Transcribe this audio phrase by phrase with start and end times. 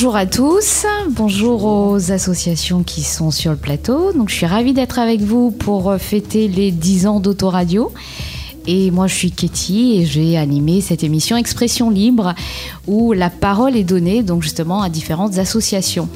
[0.00, 4.12] Bonjour à tous, bonjour aux associations qui sont sur le plateau.
[4.12, 7.90] Donc je suis ravie d'être avec vous pour fêter les 10 ans d'Autoradio.
[8.68, 12.36] Et moi, je suis Katie et j'ai animé cette émission Expression libre
[12.86, 16.08] où la parole est donnée donc justement à différentes associations.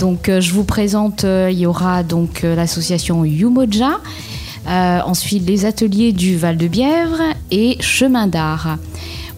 [0.00, 4.00] Donc, euh, je vous présente, euh, il y aura donc euh, l'association Yumoja,
[4.66, 8.78] ensuite les ateliers du Val-de-Bièvre et Chemin d'art.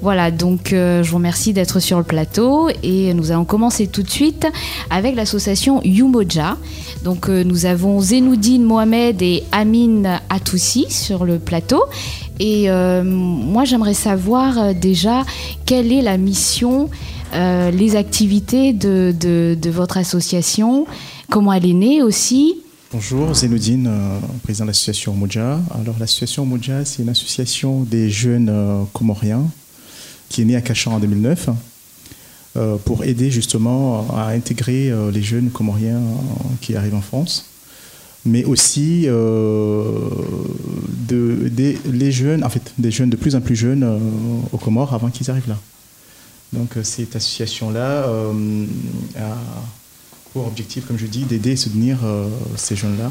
[0.03, 4.09] Voilà, donc je vous remercie d'être sur le plateau et nous allons commencer tout de
[4.09, 4.47] suite
[4.89, 6.57] avec l'association Yumoja.
[7.05, 11.85] Donc nous avons Zenoudine Mohamed et Amine Atoussi sur le plateau
[12.41, 15.25] et euh, moi, j'aimerais savoir euh, déjà
[15.67, 16.89] quelle est la mission,
[17.35, 20.87] euh, les activités de, de, votre association,
[21.29, 22.57] comment elle est née aussi.
[22.93, 23.91] Bonjour, Zenoudine,
[24.43, 25.61] président de l'association Moja.
[25.79, 29.45] Alors, l'association Moja, c'est une association des jeunes comoriens
[30.31, 31.51] qui est née à Cachan en 2009
[32.85, 36.01] pour aider justement à intégrer les jeunes comoriens
[36.61, 37.51] qui arrivent en France
[38.25, 40.09] mais aussi euh,
[41.09, 41.51] de,
[41.91, 43.99] les jeunes, en fait, des jeunes de plus en plus jeunes euh,
[44.53, 45.59] aux Comores avant qu'ils arrivent là.
[46.53, 48.07] Donc euh, cette association-là
[49.17, 49.39] a
[50.33, 51.99] pour objectif, comme je dis, d'aider et soutenir
[52.57, 53.11] ces jeunes-là.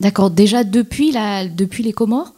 [0.00, 1.12] D'accord, déjà depuis,
[1.54, 2.32] depuis les Comores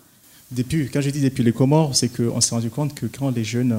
[0.55, 3.45] depuis, Quand je dis depuis les Comores, c'est qu'on s'est rendu compte que quand les
[3.45, 3.77] jeunes...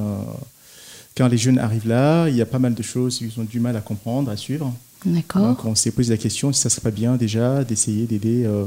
[1.18, 3.60] quand les jeunes arrivent là, il y a pas mal de choses qu'ils ont du
[3.60, 4.74] mal à comprendre, à suivre.
[5.06, 8.66] Donc on s'est posé la question si ça serait pas bien déjà d'essayer d'aider euh,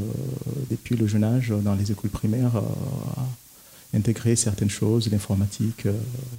[0.70, 2.60] depuis le jeune âge dans les écoles primaires euh,
[3.92, 5.86] à intégrer certaines choses, l'informatique.
[5.86, 5.92] Euh,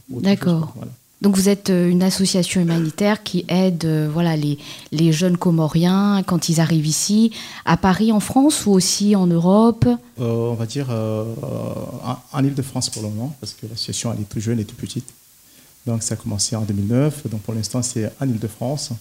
[0.10, 0.76] D'accord.
[1.22, 4.58] Donc vous êtes une association humanitaire qui aide voilà, les,
[4.94, 7.32] les, jeunes comoriens quand ils arrivent ici,
[7.66, 9.86] à Paris en France ou aussi en Europe?
[10.18, 14.60] On va dire en, Ile-de-France pour le moment, parce que l'association elle est toute jeune
[14.60, 15.14] et toute petite.
[15.86, 18.94] Donc ça a commencé en 2009, donc pour l'instant c'est en Ile-de-France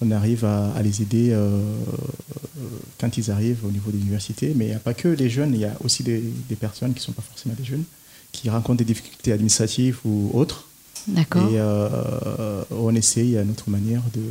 [0.00, 2.62] on arrive à, les aider euh, euh,
[2.98, 4.52] quand ils arrivent au niveau de l'université.
[4.56, 6.22] Mais il n'y a pas que les jeunes, il y a aussi des,
[6.58, 7.84] personnes qui ne sont pas forcément des jeunes,
[8.32, 10.66] qui rencontrent des difficultés administratives ou autres.
[11.08, 11.42] D'accord.
[11.50, 14.22] Et euh, on essaye à notre manière de,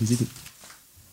[0.00, 0.26] les aider.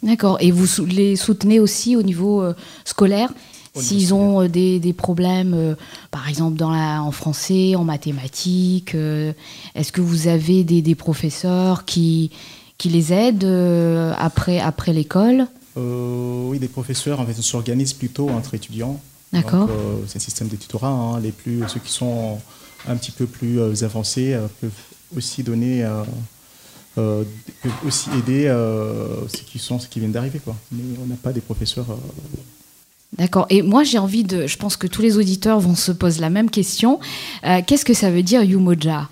[0.04, 0.38] D'accord.
[0.40, 2.44] Et vous les soutenez aussi au niveau
[2.86, 3.34] scolaire
[3.76, 5.76] S'ils ont des, problèmes,
[6.12, 12.30] par exemple dans la, en français, en mathématiques, est-ce que vous avez des professeurs qui,
[12.78, 15.48] qui les aident euh, après, après l'école?
[15.78, 19.00] Euh, Oui, des professeurs, en fait, s'organisent plutôt entre étudiants.
[19.31, 19.70] D'accord.
[19.70, 20.90] Euh, c'est un système de tutorat.
[20.90, 21.20] Hein.
[21.20, 22.40] les plus, ceux qui sont
[22.88, 24.72] un petit peu plus avancés peuvent
[25.16, 25.88] aussi donner,
[26.96, 27.26] peuvent
[27.86, 28.46] aussi aider
[29.30, 30.56] ceux qui sont ceux qui viennent d'arriver, quoi.
[30.72, 31.86] Mais on n'a pas des professeurs.
[33.18, 33.46] D'accord.
[33.50, 34.48] Et moi, j'ai envie de.
[34.48, 37.00] Je pense que tous les auditeurs vont se poser la même question.
[37.44, 39.10] Qu'est-ce que ça veut dire Yumoja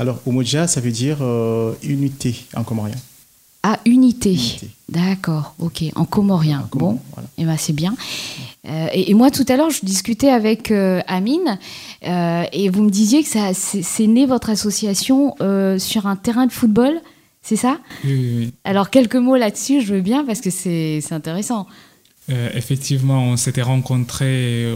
[0.00, 2.94] Alors, Umoja, ça veut dire euh, unité en comorien.
[3.72, 4.36] Ah, unité.
[4.88, 6.68] D'accord, ok, en comorien.
[6.72, 6.94] bon,
[7.38, 7.94] et eh ben, c'est bien.
[8.68, 11.56] Euh, et, moi, tout à l'heure, je discutais avec euh, Amine,
[12.02, 15.36] et vous me disiez que ça, c'est, né votre association
[15.78, 17.00] sur un terrain de football,
[17.42, 17.78] c'est ça?
[18.04, 21.68] Oui, oui, Alors, quelques mots là-dessus, je veux bien, parce que c'est, intéressant.
[22.54, 24.72] Effectivement, on s'était rencontrés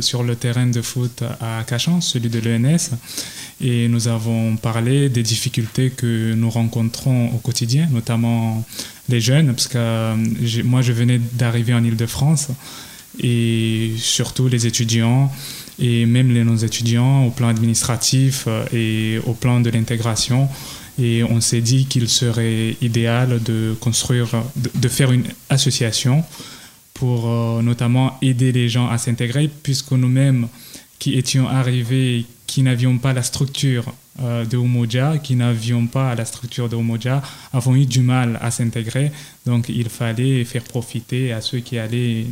[0.00, 2.90] sur le terrain de foot à Cachan, celui de l'ENS
[3.60, 8.64] et nous avons parlé des difficultés que nous rencontrons au quotidien, notamment
[9.08, 10.16] les jeunes, parce que euh,
[10.64, 12.48] moi je venais d'arriver en Ile-de-France
[13.20, 15.32] et surtout les étudiants
[15.80, 20.48] et même les non-étudiants au plan administratif euh, et au plan de l'intégration.
[21.00, 26.24] Et on s'est dit qu'il serait idéal de construire, de, faire une association
[26.98, 30.48] pour euh, notamment aider les gens à s'intégrer, puisque nous-mêmes
[30.98, 33.84] qui étions arrivés qui n'avions pas la structure
[34.20, 37.22] euh, de Umoja, qui n'avions pas la structure de Umoja,
[37.52, 39.12] avons eu du mal à s'intégrer.
[39.46, 42.26] Donc il fallait faire profiter à ceux qui allaient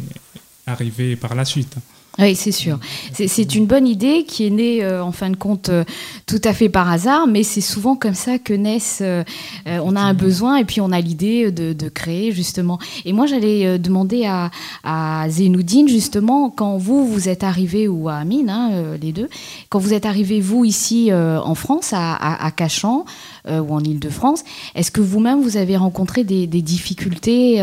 [0.66, 1.76] arriver par la suite.
[2.18, 2.78] Oui, c'est sûr.
[3.12, 5.84] C'est une bonne idée qui est née, euh, en fin de compte, euh,
[6.24, 9.02] tout à fait par hasard, mais c'est souvent comme ça que naissent.
[9.02, 9.22] Euh,
[9.66, 12.78] on a un besoin et puis on a l'idée de, créer, justement.
[13.04, 14.50] Et moi, j'allais demander à,
[14.82, 19.28] à Zenoudine, justement, quand vous, vous êtes arrivé, ou à Amine, hein, les deux,
[19.68, 23.04] quand vous êtes arrivé, vous, ici en France, à, à, Cachan,
[23.48, 24.42] ou en Ile-de-France,
[24.74, 27.62] est-ce que vous-même, vous avez rencontré des, des difficultés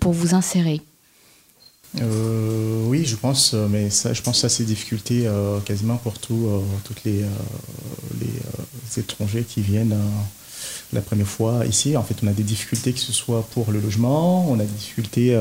[0.00, 0.82] pour vous insérer?
[2.00, 5.96] Euh, oui, je pense, euh, mais ça, je pense que ça, c'est difficulté euh, quasiment
[5.96, 6.48] pour tous
[6.84, 7.24] toutes les,
[8.96, 9.96] étrangers qui viennent
[10.92, 11.96] la première fois ici.
[11.96, 14.72] En fait, on a des difficultés, que ce soit pour le logement, on a des
[14.72, 15.36] difficultés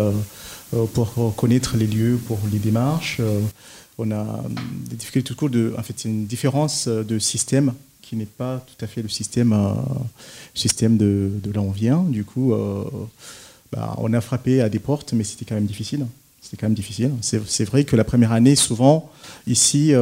[0.94, 3.22] pour connaître les lieux, pour les démarches.
[4.00, 4.44] on a
[4.90, 5.76] des difficultés tout court de.
[5.78, 9.56] En fait, c'est une différence de système qui n'est pas tout à fait le système,
[10.56, 12.04] système de, de, là où on vient.
[12.04, 12.56] Du coup,
[13.72, 16.08] bah, on a frappé à des portes, mais c'était quand même difficile.
[16.44, 17.12] C'était quand même difficile.
[17.22, 19.10] C'est vrai que la première année, souvent,
[19.48, 19.94] ici,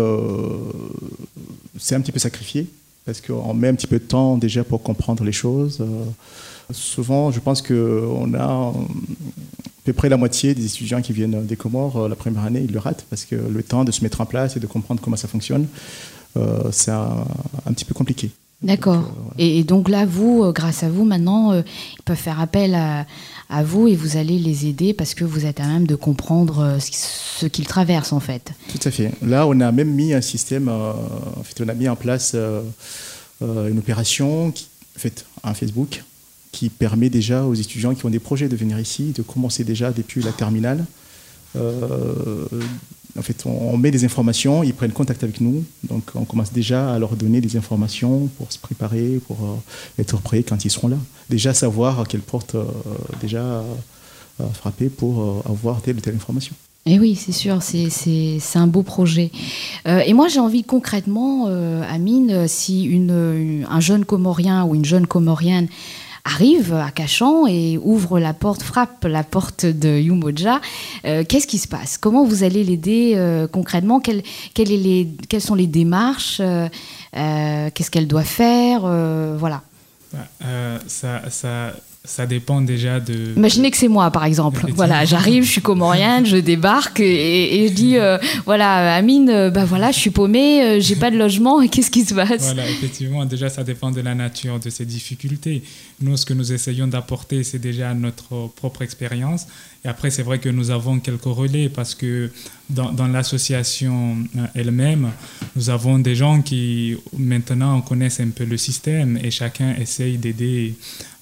[1.80, 2.68] c'est un petit peu sacrifié
[3.06, 5.82] parce qu'on met un petit peu de temps déjà pour comprendre les choses.
[6.72, 8.74] souvent, je pense qu'on a
[9.82, 12.62] à peu près la moitié des étudiants qui viennent des Comores, euh, la première année,
[12.64, 15.02] ils le ratent parce que le temps de se mettre en place et de comprendre
[15.02, 15.68] comment ça fonctionne,
[16.38, 17.26] euh, c'est un,
[17.74, 18.30] petit peu compliqué.
[18.62, 19.00] D'accord.
[19.00, 23.08] Euh, et, donc là, vous, grâce à vous, maintenant, ils peuvent faire appel à,
[23.64, 27.46] vous et vous allez les aider parce que vous êtes à même de comprendre ce
[27.46, 28.52] qu'ils traversent en fait.
[28.70, 29.12] Tout à fait.
[29.22, 32.36] Là, on a même mis un système, en fait, on a mis en place
[33.42, 36.04] une opération, qui, en fait, un Facebook,
[36.52, 39.92] qui permet déjà aux étudiants qui ont des projets de venir ici, de commencer déjà
[39.92, 40.86] depuis la terminale.
[41.56, 42.46] Euh,
[43.18, 46.94] en fait, on, met des informations, ils prennent contact avec nous, donc on commence déjà
[46.94, 50.88] à leur donner des informations pour se préparer, pour euh, être prêts quand ils seront
[50.88, 50.98] là.
[51.30, 52.66] Déjà savoir à quelle porte euh,
[53.22, 53.64] déjà
[54.54, 56.56] frapper pour avoir telle ou telle information.
[56.88, 59.30] Et eh oui, c'est sûr, c'est un beau projet.
[59.86, 61.46] et moi, j'ai envie concrètement,
[61.88, 62.90] Amine, si
[63.70, 65.68] un jeune Comorien ou une jeune Comorienne
[66.24, 70.62] arrive à Cachan et ouvre la porte, frappe la porte de Yumoja,
[71.06, 71.98] euh, qu'est-ce qui se passe?
[71.98, 74.00] Comment vous allez l'aider euh, concrètement?
[74.00, 74.24] Quelles,
[74.58, 76.40] les, quelles, sont les démarches?
[76.42, 76.68] Euh,
[77.14, 78.82] Qu'est-ce qu'elle doit faire?
[79.38, 79.64] Voilà.
[80.88, 81.74] Ça, ça,
[82.04, 83.34] ça dépend déjà de.
[83.38, 84.66] Imaginez que c'est moi, par exemple.
[84.74, 89.66] Voilà, j'arrive, je suis comorienne, je débarque et, je dis euh, voilà, Amine, euh, bah
[89.66, 92.46] voilà, je suis paumée, euh, j'ai pas de logement, qu'est-ce qui se passe?
[92.46, 95.62] Voilà, effectivement, déjà, ça dépend de la nature de ces difficultés.
[96.02, 99.46] Nous, ce que nous essayons d'apporter, c'est déjà notre propre expérience.
[99.86, 102.32] Et après, c'est vrai que nous avons quelques relais parce que
[102.70, 104.18] dans, dans l'association
[104.56, 105.12] elle-même,
[105.56, 110.76] nous avons des gens qui maintenant connaissent un peu le système et chacun essaye d'aider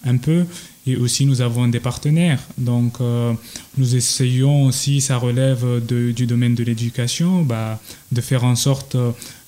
[0.06, 0.46] un peu.
[0.88, 2.40] Et aussi, nous avons des partenaires.
[2.58, 3.34] Donc, euh,
[3.78, 7.80] nous essayons aussi, ça relève du domaine de l'éducation, bah,
[8.12, 8.98] de faire en sorte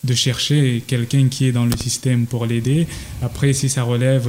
[0.03, 2.87] de chercher quelqu'un qui est dans le système pour l'aider.
[3.21, 4.27] Après, si ça relève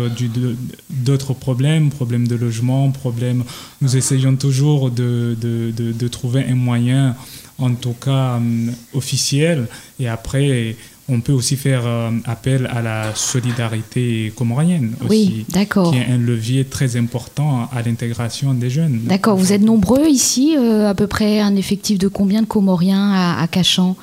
[0.91, 3.45] d'autres problèmes, problèmes de logement, problèmes,
[3.81, 7.17] nous essayons toujours de, de, de trouver un moyen,
[7.59, 9.67] en tout cas hum, officiel.
[9.99, 10.77] Et après,
[11.09, 16.65] on peut aussi faire euh, appel à la solidarité comorienne oui, qui est un levier
[16.65, 19.01] très important à l'intégration des jeunes.
[19.05, 23.13] D'accord, vous êtes nombreux ici, euh, à peu près un effectif de combien de Comoriens
[23.13, 23.97] à, Cachan?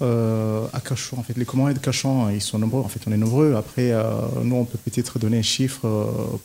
[0.00, 2.80] Euh, à Cachan, en fait, les Comoriens de Cachan, ils sont nombreux.
[2.80, 3.54] En fait, on est nombreux.
[3.56, 3.92] Après,
[4.42, 5.86] nous, on peut peut-être donner un chiffre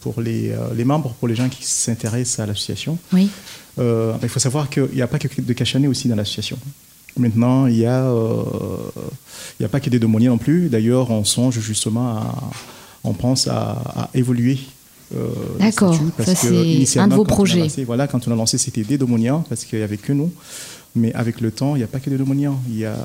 [0.02, 2.98] pour les, les, membres, pour les gens qui s'intéressent à l'association.
[3.14, 3.30] Oui.
[3.78, 6.58] il faut savoir qu'il n'y a pas que de Cachanais aussi dans l'association.
[7.18, 8.44] Maintenant, il n'y a, euh,
[9.60, 10.70] il y a pas que des démoniens non plus.
[10.70, 12.36] D'ailleurs, on songe justement à,
[13.04, 14.60] on pense à, évoluer.
[15.16, 17.68] Euh, D'accord, ça c'est un de vos projets.
[17.86, 20.32] voilà, quand on a lancé, c'était des démoniens parce qu'il n'y avait que nous.
[20.96, 22.56] Mais avec le temps, il n'y a pas que des démoniens.
[22.70, 22.96] Il y a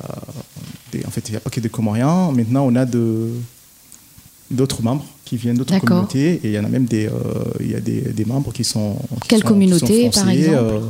[1.06, 2.32] en fait, il n'y a pas que des comoriens.
[2.32, 3.30] Maintenant, on a de,
[4.50, 7.10] d'autres membres qui viennent d'autres communautés et il y en a même des, euh,
[7.60, 8.96] il y a des, des, membres qui sont.
[9.28, 10.82] Quelle communauté, par exemple?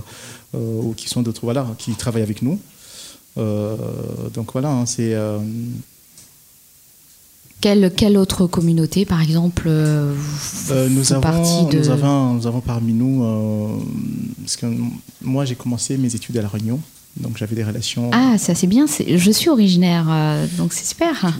[0.54, 2.58] Ou qui sont d'autres, voilà, qui travaillent avec nous.
[3.38, 3.76] Euh,
[4.34, 5.14] donc voilà, hein, c'est.
[5.14, 5.38] Euh,
[7.60, 10.12] quelle, quelle, autre communauté, par exemple, euh,
[10.90, 11.78] nous, avons, de...
[11.78, 13.24] nous, avons, nous avons parmi nous,
[14.40, 14.66] parce que
[15.20, 16.80] moi j'ai commencé mes études à La Réunion,
[17.16, 18.10] donc j'avais des relations.
[18.12, 18.86] Ah, ça c'est bien.
[18.86, 20.06] Je suis originaire,
[20.56, 21.32] donc c'est super.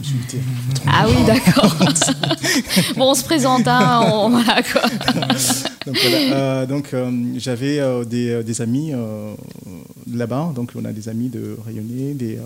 [0.87, 1.75] Ah oui, d'accord.
[2.97, 4.81] bon, on se présente, hein, on, voilà quoi.
[5.85, 6.95] donc, voilà, donc
[7.37, 8.93] j'avais des, des, amis
[10.11, 10.51] là-bas.
[10.55, 12.41] Donc, on a des amis de Rayonnais, des euh,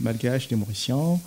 [0.00, 1.18] Malgaches, des Mauriciens,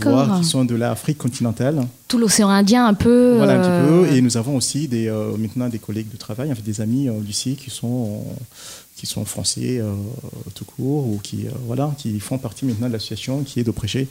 [0.00, 1.86] voire qui sont de l'Afrique continentale.
[2.06, 3.36] Tout l'océan Indien, un peu.
[3.36, 3.94] Voilà, un petit peu.
[3.94, 6.80] Euh, Et nous avons aussi des, euh, maintenant des collègues de travail, en fait, des
[6.80, 8.24] amis lycée qui sont
[8.98, 9.80] qui sont français
[10.54, 14.08] tout court ou qui voilà qui font partie maintenant de l'association qui est de prêcher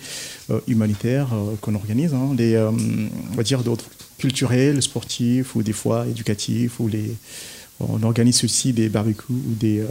[0.68, 1.28] humanitaire
[1.62, 2.36] qu'on organise hein.
[2.40, 3.86] on va dire d'autres
[4.18, 7.16] culturels sportifs ou des fois éducatifs ou les
[7.80, 9.84] on organise aussi des barbecues ou des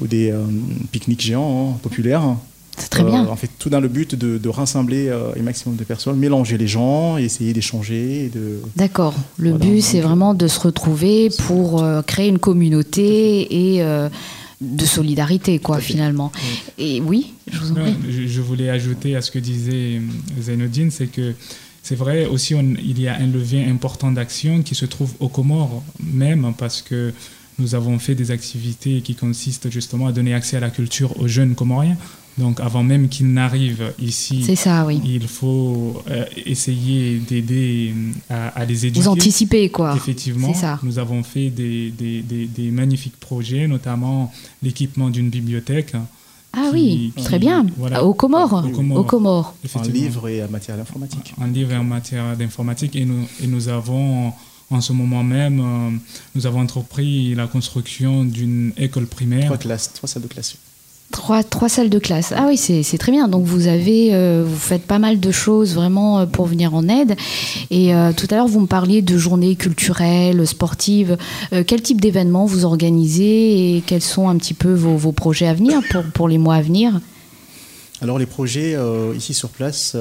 [0.00, 0.44] ou des euh,
[0.90, 2.36] pique-niques géants hein, populaires.
[2.80, 3.26] C'est très bien.
[3.26, 6.58] Euh, en fait, tout dans le but de, rassembler euh, un maximum de personnes, mélanger
[6.58, 8.30] les gens, essayer d'échanger.
[8.34, 8.60] De...
[8.76, 9.14] D'accord.
[9.36, 13.82] Le but, c'est vraiment de se retrouver pour créer une communauté et
[14.60, 16.32] de solidarité, quoi, finalement.
[16.78, 17.94] Et oui, je vous en prie.
[18.26, 20.00] Je, voulais ajouter à ce que disait
[20.40, 21.34] Zainodine, c'est que
[21.82, 25.82] c'est vrai aussi, il y a un levier important d'action qui se trouve aux Comores
[26.00, 27.12] même, parce que
[27.58, 31.28] nous avons fait des activités qui consistent justement à donner accès à la culture aux
[31.28, 31.96] jeunes comoriens.
[32.40, 35.00] Donc avant même qu'ils n'arrivent ici, c'est ça, oui.
[35.04, 37.94] il faut euh, essayer d'aider
[38.30, 39.02] à, à, les éduquer.
[39.04, 40.78] Vous anticipez quoi Effectivement, ça.
[40.82, 44.32] nous avons fait des, des, des, des magnifiques projets, notamment
[44.62, 45.92] l'équipement d'une bibliothèque.
[46.52, 47.66] Ah qui, oui, qui, très bien.
[47.76, 48.64] Voilà, Au Comores.
[48.66, 48.98] Au Comores.
[48.98, 49.54] Au Comores.
[49.74, 51.34] En livre et en matière d'informatique.
[51.40, 52.96] En livre et en matière d'informatique.
[52.96, 54.32] Et nous, et nous avons
[54.70, 55.90] en ce moment même, euh,
[56.34, 59.46] nous avons entrepris la construction d'une école primaire.
[59.46, 60.56] Trois classes, trois salles de classe.
[61.10, 62.32] Trois, trois salles de classe.
[62.36, 63.26] Ah oui, c'est très bien.
[63.26, 66.88] Donc vous avez, euh, vous faites pas mal de choses vraiment euh, pour venir en
[66.88, 67.16] aide.
[67.70, 71.16] Et euh, tout à l'heure, vous me parliez de journées culturelles, sportives.
[71.66, 75.54] Quel type d'événements vous organisez et quels sont un petit peu vos, vos projets à
[75.54, 77.00] venir pour, pour les mois à venir?
[78.02, 78.76] Alors les projets
[79.16, 79.94] ici sur place,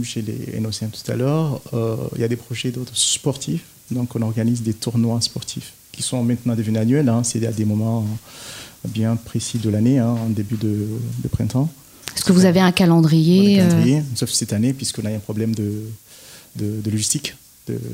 [0.00, 1.60] j'ai les énoncés tout à l'heure,
[2.14, 6.22] il y a des projets d'autres sportifs, donc on organise des tournois sportifs qui sont
[6.24, 8.04] maintenant devenus annuels, hein, c'est à des moments
[8.88, 10.86] bien précis de l'année, hein, en début de,
[11.22, 11.70] de printemps.
[12.16, 15.54] Est-ce que vous avez un calendrier, un calendrier Sauf cette année, puisqu'on a un problème
[15.54, 15.82] de,
[16.56, 17.34] de, de logistique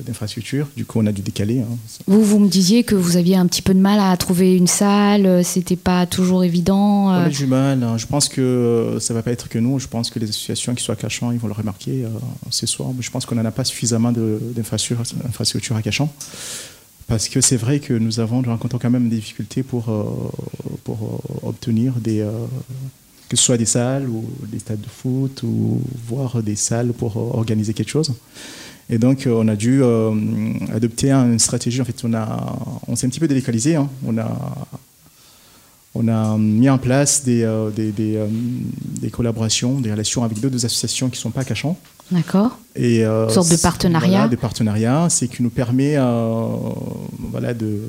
[0.04, 0.66] d'infrastructure.
[0.76, 1.60] Du coup, on a dû décaler.
[1.60, 1.76] Hein.
[2.08, 4.66] Vous, vous me disiez que vous aviez un petit peu de mal à trouver une
[4.66, 7.06] salle, c'était pas toujours évident.
[7.06, 7.82] On a du mal.
[7.82, 7.96] Hein.
[7.96, 9.78] Je pense que ça va pas être que nous.
[9.78, 12.08] Je pense que les associations qui sont à Cachan, ils vont le remarquer euh,
[12.50, 12.90] ce soir.
[12.96, 16.12] Mais je pense qu'on n'en a pas suffisamment d'infrastructures à Cachan.
[17.10, 20.04] Parce que c'est vrai que nous avons, nous rencontrons quand même des difficultés pour, euh,
[20.84, 22.30] pour obtenir des, euh,
[23.28, 27.16] que ce soit des salles ou des stades de foot ou voir des salles pour
[27.16, 28.14] organiser quelque chose.
[28.88, 30.12] Et donc, on a dû euh,
[30.72, 31.80] adopter une stratégie.
[31.80, 33.74] En fait, on, a, on s'est un petit peu délocalisé.
[33.74, 33.88] Hein.
[34.06, 34.68] On, a,
[35.94, 38.28] on a mis en place des, euh, des, des, euh,
[39.10, 41.76] collaborations, des relations avec d'autres associations qui ne sont pas cachants.
[42.10, 42.58] D'accord.
[42.74, 44.08] Et, euh, une sorte de partenariat.
[44.08, 47.80] Voilà, de partenariat, c'est qui nous permet voilà, de,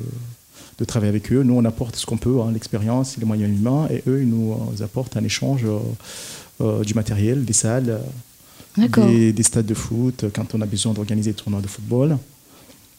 [0.78, 1.42] de travailler avec eux.
[1.42, 4.56] Nous, on apporte ce qu'on peut, hein, l'expérience, les moyens humains, et eux, ils nous
[4.82, 5.64] apportent un échange
[6.60, 8.00] du matériel, des salles
[8.76, 12.18] des, des, stades de foot, quand on a besoin d'organiser des tournois de football.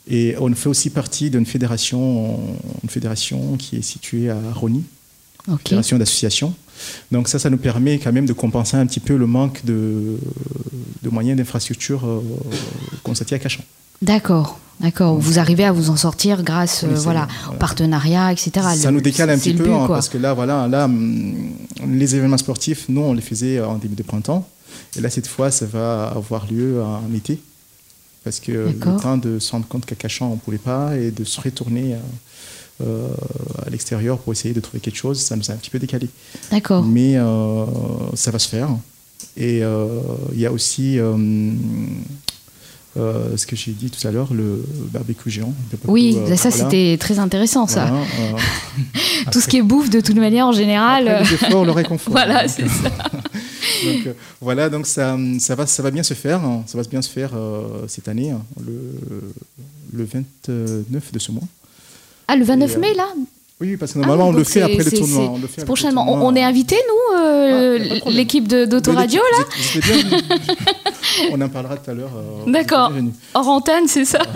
[0.07, 2.39] Et on fait aussi partie d'une fédération,
[2.83, 4.83] une fédération qui est située à Rony,
[5.47, 5.69] okay.
[5.69, 6.53] fédération d'associations.
[7.11, 10.17] Donc ça, ça nous permet quand même de compenser un petit peu le manque de,
[11.03, 12.21] de moyens d'infrastructure euh,
[13.03, 13.63] constaté à Cachan.
[14.01, 15.17] D'accord, d'accord.
[15.17, 18.51] Vous arrivez à vous en sortir grâce, Oui, euh, voilà, au partenariat, etc.
[18.75, 21.51] Ça Le- nous décale un petit peu but, hein, parce que là, voilà, là, hum,
[21.87, 24.47] les événements sportifs, nous, on les faisait en début de printemps.
[24.97, 27.39] Et là, cette fois, ça va avoir lieu en été.
[28.23, 31.11] Parce que le temps de se rendre compte qu'à Cachan, on ne pouvait pas et
[31.11, 31.97] de se retourner euh,
[32.81, 33.07] euh,
[33.65, 36.07] à l'extérieur pour essayer de trouver quelque chose, ça nous a un petit peu décalé.
[36.51, 36.83] D'accord.
[36.83, 37.65] Mais euh,
[38.15, 38.69] ça va se faire.
[39.37, 39.87] Et euh,
[40.33, 40.97] il y a aussi
[42.95, 45.53] ce que j'ai dit tout à l'heure, le barbecue géant.
[45.87, 47.85] Oui, ça c'était très intéressant, ça.
[47.87, 48.05] Voilà,
[49.31, 51.07] Tout ce qui est bouffe, de toute manière, en général.
[51.07, 52.11] après les efforts, le réconfort.
[52.13, 52.89] Voilà, c'est ça.
[53.85, 56.43] Donc euh, voilà, donc ça, ça, va, ça va bien se faire.
[56.43, 56.63] hein.
[56.67, 58.97] Ça va bien se faire euh, cette année, hein, le,
[59.93, 61.43] le 29 de ce mois.
[62.27, 63.05] Ah, le 29 Et, euh, mai, là
[63.61, 65.33] Oui, parce que normalement, Ah, on le fait après le c'est- tournoi.
[65.55, 66.05] c'est- on Prochainement.
[66.09, 70.23] On, est invité, nous, euh, Ah, l'équipe d'Autoradio, Vous là êtes- vous êtes bienvenus.
[71.31, 72.09] On en parlera tout à l'heure.
[72.15, 72.91] euh, D'accord.
[73.33, 74.19] Hors antenne, c'est ça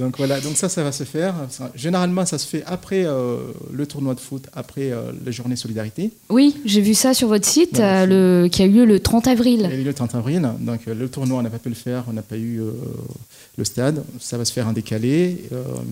[0.00, 1.34] Donc voilà, donc ça, ça va se faire.
[1.74, 3.36] Généralement, ça se fait après euh,
[3.70, 6.10] le tournoi de foot, après euh, la journée solidarité.
[6.30, 9.26] Oui, j'ai vu ça sur votre site, euh, le, qui a eu lieu le 30
[9.26, 9.60] Il avril.
[9.60, 10.50] y a eu le 30 avril.
[10.60, 12.62] Donc le tournoi, on n'a pas pu le faire, on n'a pas eu
[13.58, 14.02] le stade.
[14.18, 15.44] Ça va se faire en décalé.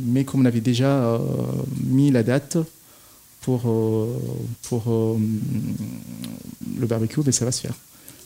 [0.07, 1.21] mais comme on avait déjà
[1.87, 2.57] mis la date
[3.43, 3.61] pour,
[4.63, 5.19] pour
[6.81, 7.75] le barbecue, ben, ça va se faire.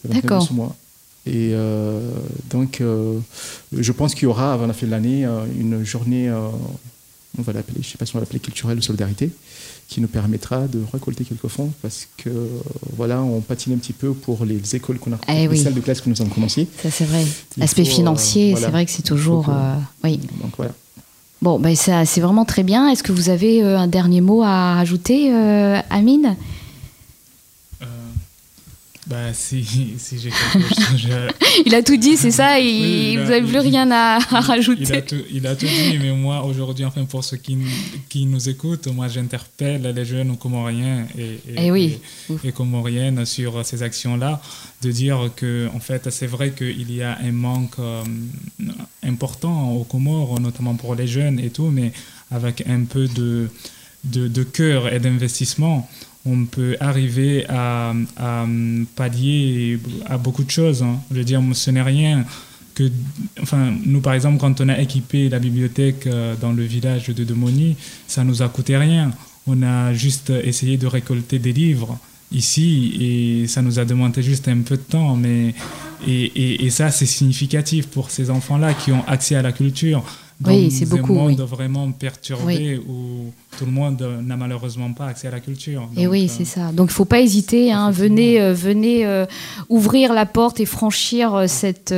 [0.04, 0.48] Le 29 de D'accord.
[1.26, 2.00] Et euh,
[2.50, 3.18] donc, euh,
[3.76, 6.48] je pense qu'il y aura, avant la fin de l'année, euh, une journée, euh,
[7.38, 9.30] on va l'appeler, je ne sais pas si on va l'appeler culturelle ou solidarité,
[9.88, 12.30] qui nous permettra de récolter quelques fonds parce que
[12.96, 15.58] voilà, on patine un petit peu pour les écoles qu'on a, Eh les oui.
[15.62, 16.66] salles de classe que nous avons commencé.
[16.82, 17.24] Ça, c'est vrai.
[17.56, 18.66] L'aspect financier, voilà.
[18.66, 19.46] c'est vrai que c'est toujours.
[19.46, 19.50] que-
[20.08, 20.18] oui.
[20.42, 20.72] Donc voilà.
[21.40, 22.88] Bon, ben, ça, c'est vraiment très bien.
[22.90, 26.36] Est-ce que vous avez un dernier mot à rajouter, euh, Amine?
[29.06, 29.64] Bah, si,
[29.98, 31.32] si j'ai quelque chose, je-
[31.66, 34.16] Il a tout dit, c'est ça et Oui, il Vous n'avez plus il- rien à,
[34.16, 35.02] à Il a, rajouter.
[35.02, 37.58] tout, il a tout dit, mais moi, aujourd'hui, enfin, pour ceux qui,
[38.08, 41.98] qui nous écoutent, moi, j'interpelle les jeunes comoriens et, et, Eh oui.
[42.44, 44.40] et- et comoriennes sur ces actions-là,
[44.82, 48.02] de dire que, en fait, c'est vrai qu'il y a un manque euh,
[49.02, 51.92] important aux Comores, notamment pour les jeunes et tout, mais
[52.30, 53.48] avec un peu de,
[54.04, 55.88] de, de cœur et d'investissement,
[56.24, 58.46] on peut arriver à, à
[58.96, 60.82] pallier à beaucoup de choses.
[60.82, 61.00] hein.
[61.10, 62.24] Je veux dire, ce n'est rien
[62.74, 62.90] que,
[63.40, 67.24] enfin, nous par exemple, quand on a équipé la bibliothèque euh, dans le village de
[67.24, 67.76] Demoni,
[68.06, 69.10] ça nous a coûté rien.
[69.46, 71.98] on a juste essayé de récolter des livres
[72.30, 75.16] ici et ça nous a demandé juste un peu de temps.
[75.16, 75.54] Mais,
[76.06, 80.02] et, et, ça, c'est significatif pour ces enfants-là qui ont accès à la culture.
[80.46, 81.12] oui, c'est beaucoup.
[81.12, 85.88] Un monde vraiment perturbé où tout le monde n'a malheureusement pas accès à la culture.
[85.96, 86.72] et oui, euh, c'est ça.
[86.72, 87.72] Donc il ne faut pas hésiter.
[87.72, 87.90] Hein.
[87.90, 89.26] venez, euh, venez euh,
[89.68, 91.94] ouvrir la porte et franchir cette,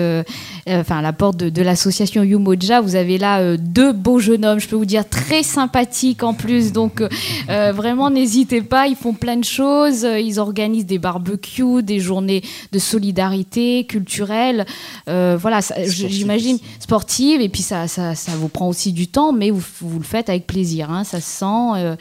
[0.67, 2.81] enfin la porte de, l'association Yumoja.
[2.81, 6.73] Vous avez là deux beaux jeunes hommes, je peux vous dire très sympathiques en plus.
[6.73, 7.03] Donc
[7.49, 8.87] vraiment n'hésitez pas.
[8.89, 10.03] Ils font plein de choses.
[10.03, 12.43] Ils organisent des barbecues, des journées
[12.73, 14.67] de solidarité culturelle.
[15.07, 17.41] voilà, j'imagine sportive.
[17.41, 20.29] Et puis ça, ça, ça, vous prend aussi du temps, mais vous, vous le faites
[20.29, 20.91] avec plaisir.
[20.91, 21.05] Hein.
[21.05, 21.44] Ça se
[21.77, 21.97] euh,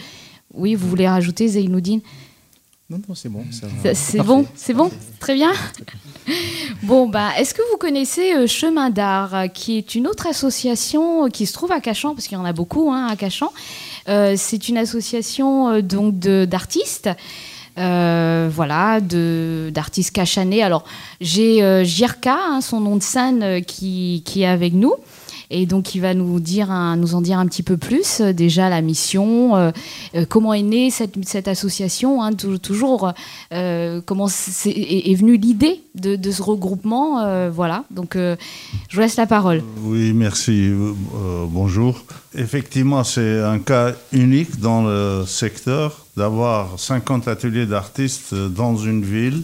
[0.53, 2.01] oui, vous voulez rajouter Zainoudine
[2.89, 3.45] non, non, c'est bon.
[3.93, 5.51] C'est bon, c'est bon, très bien.
[6.83, 11.45] Bon, bah, est-ce que vous connaissez euh, Chemin d'Art, qui est une autre association qui
[11.45, 13.51] se trouve à Cachan, parce qu'il y en a beaucoup hein, à Cachan.
[14.07, 17.09] Euh, c'est une association donc d'artistes.
[17.75, 20.61] voilà, d'artistes cachanais.
[20.61, 20.85] Alors,
[21.19, 24.93] j'ai Jirka, hein, son nom de scène, qui, qui, est avec nous.
[25.55, 28.21] Et donc, il va nous, dire nous en dire un petit peu plus.
[28.21, 29.71] Euh, déjà, la mission, euh,
[30.15, 33.13] euh, comment est née cette, association, hein, toujours,
[33.51, 37.49] comment est, venue l'idée de, de, ce regroupement.
[37.49, 38.37] voilà, donc je
[38.93, 39.61] vous laisse la parole.
[39.83, 40.71] Oui, merci.
[41.49, 42.03] bonjour.
[42.35, 49.43] Effectivement, c'est un cas unique dans le secteur d'avoir 50 ateliers d'artistes dans une ville,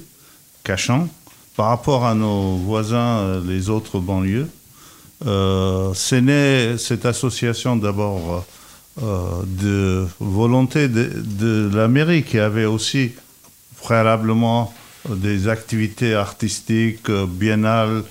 [0.63, 1.07] Cachan,
[1.55, 4.47] par rapport à nos voisins, les autres banlieues.
[5.25, 8.45] Euh, c'est né cette association d'abord
[9.01, 13.11] euh, de volonté de, la mairie qui avait aussi
[13.81, 14.73] préalablement
[15.09, 18.03] des activités artistiques biennales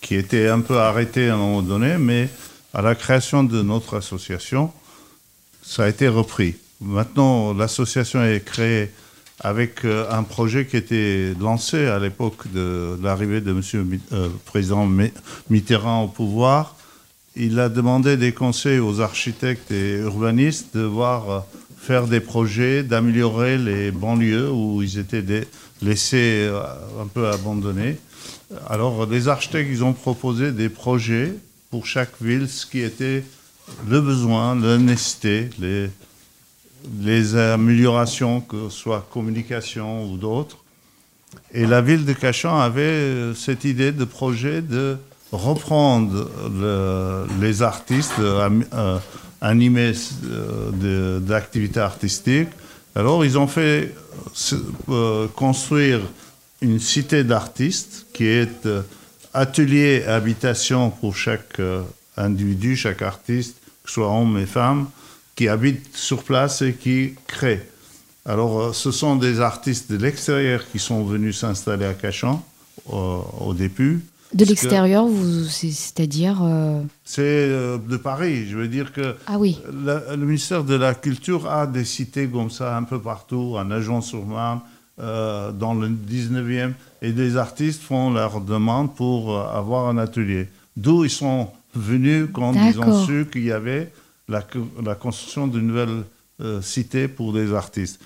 [0.00, 2.28] qui étaient un peu arrêtées à un moment donné, mais
[2.74, 4.72] à la création de notre association,
[5.62, 6.56] ça a été repris.
[6.80, 8.90] Maintenant, l'association est créée
[9.40, 13.98] avec euh, un projet qui était lancé à l'époque de l'arrivée de M.
[14.12, 14.88] le président
[15.50, 16.76] Mitterrand au pouvoir.
[17.36, 21.40] Il a demandé des conseils aux architectes et urbanistes de voir euh,
[21.78, 25.24] faire des projets, d'améliorer les banlieues où ils étaient
[25.82, 26.62] laissés euh,
[27.02, 27.98] un peu abandonnés.
[28.68, 31.34] Alors les architectes, ils ont proposé des projets
[31.70, 33.24] pour chaque ville, ce qui était
[33.88, 35.90] le besoin, la nécessité, les,
[37.00, 40.58] les améliorations, que ce soit communication ou d'autres.
[41.52, 44.96] Et la ville de Cachan avait euh, cette idée de projet de
[45.32, 46.30] reprendre
[47.40, 48.98] les artistes euh,
[49.40, 49.92] animés
[50.26, 52.50] euh, d'activités artistiques.
[52.94, 53.92] Alors ils ont fait
[55.34, 56.00] construire
[56.60, 58.68] une cité d'artistes qui est
[59.32, 61.60] atelier habitation pour chaque
[62.16, 64.86] individu, chaque artiste, que ce soit homme et femme
[65.34, 67.66] qui habitent sur place et qui créent.
[68.26, 72.42] Alors, euh, ce sont des artistes de l'extérieur qui sont venus s'installer à Cachan
[72.92, 74.02] euh, au début.
[74.32, 75.06] De l'extérieur,
[75.48, 78.46] c'est-à-dire euh, C'est de Paris.
[78.48, 79.60] Je veux dire que ah oui.
[79.72, 84.60] le ministère de la Culture a des cités comme ça un peu partout, en Agen-sur-Marne,
[84.98, 90.48] dans le 19e, et des artistes font leur demande pour avoir un atelier.
[90.76, 93.92] D'où ils sont venus quand ils ont su qu'il y avait
[94.28, 96.04] la, construction d'une nouvelle
[96.40, 98.00] euh, cité pour des artistes.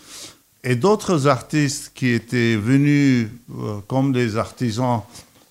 [0.64, 5.02] Et d'autres artistes qui étaient venus euh, comme des artisans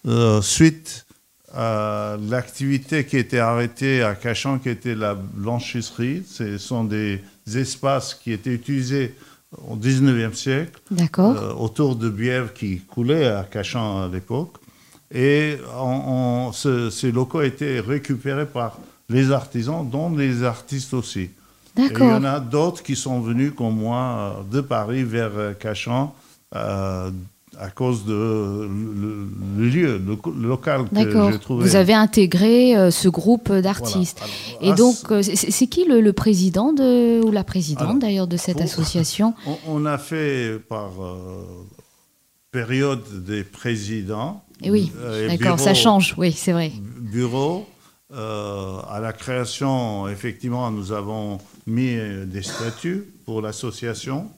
[0.05, 1.05] euh, suite
[1.53, 6.23] à l'activité qui était arrêtée à Cachan, qui était la blanchisserie.
[6.27, 7.21] Ce sont des
[7.55, 9.15] espaces qui étaient utilisés
[9.69, 10.81] au 19e siècle,
[11.57, 14.57] autour de bièvres qui coulaient à Cachan à l'époque.
[15.09, 15.57] Et
[16.91, 18.77] ces locaux étaient récupérés par
[19.09, 21.29] les artisans, dont les artistes aussi.
[21.77, 25.53] Et il y en a d'autres qui sont venus comme moi de Paris vers euh,
[25.53, 26.15] Cachan
[26.55, 27.11] euh,
[27.59, 31.63] à cause de le, lieu, le, local que j'ai trouvé.
[31.63, 34.21] Vous avez intégré euh, ce groupe d'artistes.
[34.61, 39.33] Et donc, c'est qui le, président de, ou la présidente d'ailleurs de cette association
[39.67, 40.91] on, a fait par
[42.51, 44.43] période des présidents.
[44.63, 44.91] Et oui,
[45.27, 46.71] d'accord, ça change, oui, c'est vrai.
[46.99, 47.67] Bureau,
[48.13, 54.31] euh, à la création, effectivement, nous avons mis des statuts pour l'association,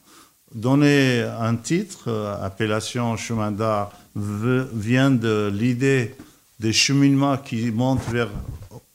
[0.53, 6.15] donné un titre, euh, appellation chemin d'art, vient de l'idée
[6.59, 8.29] des cheminements qui montent vers,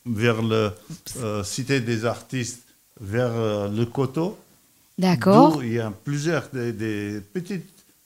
[0.05, 0.75] vers la
[1.19, 2.65] euh, Cité des artistes,
[3.01, 4.37] vers le coteau.
[4.99, 5.63] D'accord.
[5.63, 7.61] Il y a plusieurs des, petits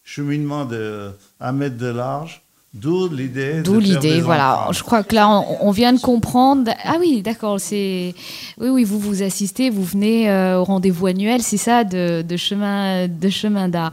[0.04, 2.42] cheminements de 1 mètre de large
[2.74, 3.62] D'où l'idée.
[3.62, 4.68] D'où l'idée, voilà.
[4.72, 6.70] Je crois que là, on, vient de comprendre.
[6.84, 7.58] Ah oui, d'accord.
[7.58, 8.14] C'est
[8.60, 8.84] oui, oui.
[8.84, 13.70] Vous vous assistez, vous venez euh, au rendez-vous annuel, c'est ça, de, chemin de chemin
[13.70, 13.92] d'art.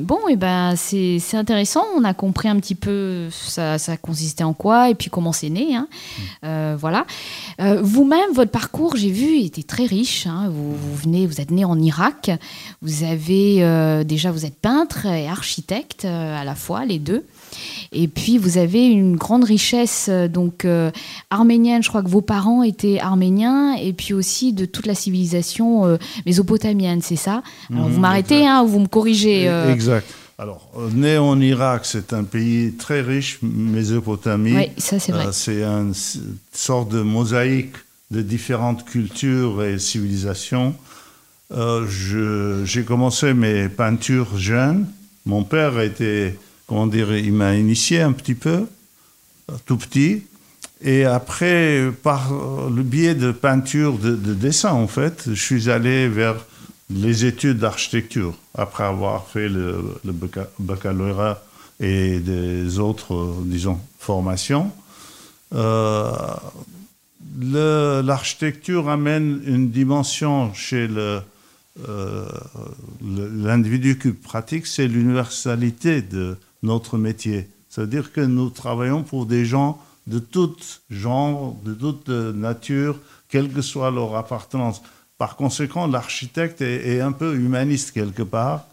[0.00, 1.82] Bon, et eh ben c'est intéressant.
[1.96, 5.50] On a compris un petit peu ça, ça consistait en quoi et puis comment c'est
[5.50, 5.74] né.
[5.74, 5.88] Hein.
[5.90, 6.22] Mm.
[6.44, 7.06] Euh, voilà.
[7.62, 10.26] Euh, vous-même, votre parcours, j'ai vu, était très riche.
[10.26, 10.50] Hein.
[10.50, 12.30] Vous, vous, venez, vous êtes né en Irak.
[12.82, 17.24] Vous avez déjà, vous êtes peintre et architecte à la fois, les deux.
[17.92, 20.90] Et puis vous avez une grande richesse euh, donc euh,
[21.30, 21.82] arménienne.
[21.82, 25.96] Je crois que vos parents étaient arméniens et puis aussi de toute la civilisation euh,
[26.26, 27.42] mésopotamienne, c'est ça?
[27.70, 30.06] Alors vous mhm, m'arrêtez hein, ou vous me corrigez Exact.
[30.38, 34.56] Alors, né en Irak, c'est un pays très riche, Mésopotamie.
[34.56, 35.26] Oui, ça c'est vrai.
[35.32, 35.92] c'est une
[36.54, 37.74] sorte de mosaïque
[38.10, 40.74] de différentes cultures et civilisations.
[41.50, 44.86] j'ai commencé mes peintures jeunes.
[45.26, 46.38] Mon père était
[46.70, 48.64] comment dire, il m'a initié un petit peu,
[49.66, 50.22] tout petit.
[50.80, 56.36] Et après, par le biais de peinture, de, dessin, en fait, je suis allé vers
[56.88, 59.96] les études d'architecture, après avoir fait le,
[60.60, 61.42] baccalauréat
[61.80, 64.70] et des autres, disons, formations.
[65.52, 66.12] Euh,
[67.40, 72.28] l'architecture amène une dimension chez euh,
[73.02, 77.48] l'individu qui pratique, c'est l'universalité de, notre métier.
[77.68, 80.56] C'est-à-dire que nous travaillons pour des gens de tout
[80.90, 84.82] genre, de toute nature, quelle que soit leur appartenance.
[85.18, 88.64] Par conséquent, l'architecte est, un peu humaniste quelque part.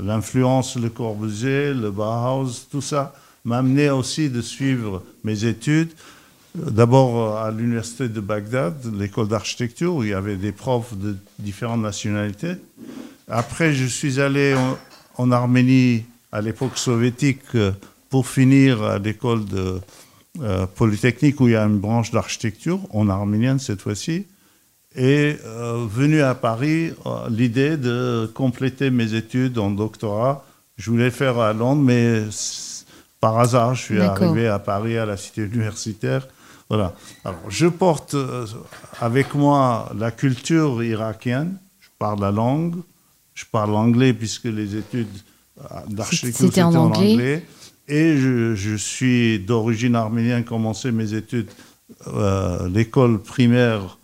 [0.00, 5.90] L'influence, le Corbusier, le Bauhaus, tout ça m'a amené aussi de suivre mes études.
[6.54, 11.82] D'abord à l'université de Bagdad, l'école d'architecture, où il y avait des profs de différentes
[11.82, 12.54] nationalités.
[13.28, 14.56] Après, je suis allé
[15.18, 17.72] en Arménie à l'époque soviétique euh,
[18.10, 19.80] pour finir à l'école de
[20.42, 24.26] euh, polytechnique où il y a une branche d'architecture, en arménienne cette fois-ci,
[24.94, 26.92] et euh, venu à Paris
[27.28, 30.44] l'idée de compléter mes études en doctorat.
[30.76, 32.22] Je voulais faire à Londres, mais
[33.20, 36.26] par hasard, je suis arrivé à Paris, à la cité universitaire.
[36.68, 36.94] Voilà.
[37.24, 38.16] Alors, je porte
[39.00, 41.56] avec moi la culture irakienne.
[41.80, 42.76] Je parle la langue.
[43.34, 45.08] Je parle anglais puisque les études
[45.88, 47.42] d'architecture, c'était en, anglais.
[47.88, 51.48] Et je, suis d'origine arménienne, commencé mes études,
[52.08, 53.98] euh, l'école primaire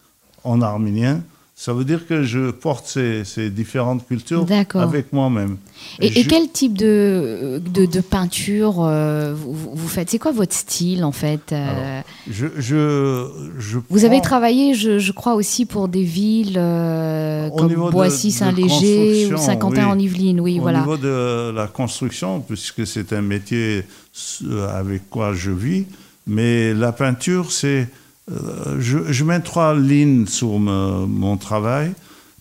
[0.44, 1.22] en arménien.
[1.64, 4.44] Ça veut dire que je porte ces, différentes cultures
[4.75, 5.59] avec moi-même.
[6.01, 10.11] Et, quel type de, de, peinture euh, vous, faites?
[10.11, 12.01] C'est quoi votre style en fait euh?
[12.29, 19.33] je, je, Vous avez travaillé, je, crois, aussi pour des villes euh, comme Boissy, Saint-Léger
[19.33, 20.40] ou Saint-Quentin en Yvelines.
[20.40, 20.81] Oui, Au voilà.
[20.81, 23.85] niveau de la construction, puisque c'est un métier
[24.68, 25.87] avec quoi je vis,
[26.27, 27.87] mais la peinture, c'est
[28.30, 31.92] euh, je, mets trois lignes sur mon travail.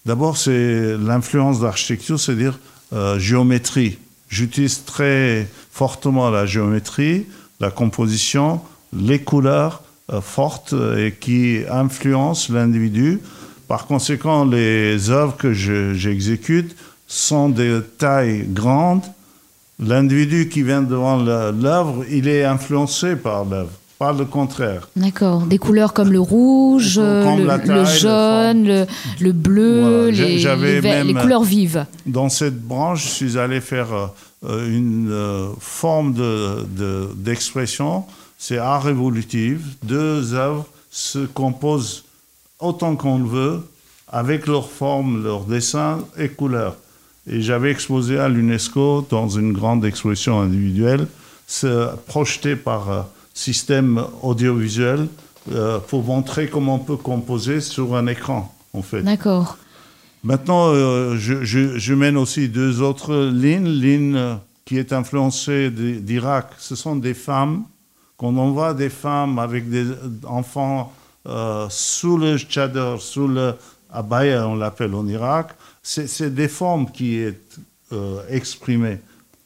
[0.05, 2.59] D'abord, c'est l'influence d'architecture, c'est-à-dire
[2.93, 3.97] euh, géométrie.
[4.29, 7.25] J'utilise très fortement la géométrie,
[7.59, 8.61] la composition,
[8.93, 13.19] les couleurs euh, fortes et qui influencent l'individu.
[13.67, 16.75] Par conséquent, les œuvres que j'exécute
[17.07, 19.03] sont de taille grande.
[19.79, 24.89] L'individu qui vient devant l'œuvre, il est influencé par l'œuvre pas le contraire.
[24.95, 25.41] D'accord.
[25.43, 28.87] Des couleurs comme le rouge, le, jaune,
[29.19, 31.85] le, bleu, les, couleurs vives.
[32.07, 33.89] Dans cette branche, je suis allé faire
[34.43, 36.15] euh, une euh, forme
[37.15, 37.99] d'expression.
[37.99, 38.03] De,
[38.39, 39.59] C'est art évolutif.
[39.83, 42.03] Deux œuvres se composent
[42.59, 43.59] autant qu'on le veut,
[44.07, 46.75] avec leur forme, leur dessin et couleurs.
[47.27, 51.05] Et j'avais exposé à l'UNESCO dans une grande exposition individuelle,
[52.07, 53.01] projeté par euh,
[53.33, 55.07] système audiovisuel
[55.51, 59.01] euh, pour montrer comment on peut composer sur un écran, en fait.
[59.01, 59.57] D'accord.
[60.23, 63.67] Maintenant, euh, je, je, mène aussi deux autres lignes.
[63.67, 67.63] Ligne qui est influencée d'Irak, ce sont des femmes.
[68.17, 69.87] Quand on voit des femmes avec des
[70.25, 70.93] enfants
[71.27, 73.55] euh, sous le chador, sous le
[73.91, 77.25] abaya, on l'appelle en Irak, c'est des formes qui
[77.89, 78.99] sont exprimées.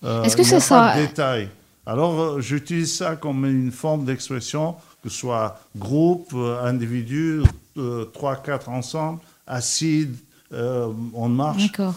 [0.03, 1.49] Est-ce que c'est ça détail.
[1.85, 7.43] Alors, euh, j'utilise ça comme une forme d'expression, que ce soit groupe, euh, individu,
[7.77, 10.07] euh, trois, quatre ensemble, assis,
[11.13, 11.63] en marche.
[11.63, 11.95] D'accord.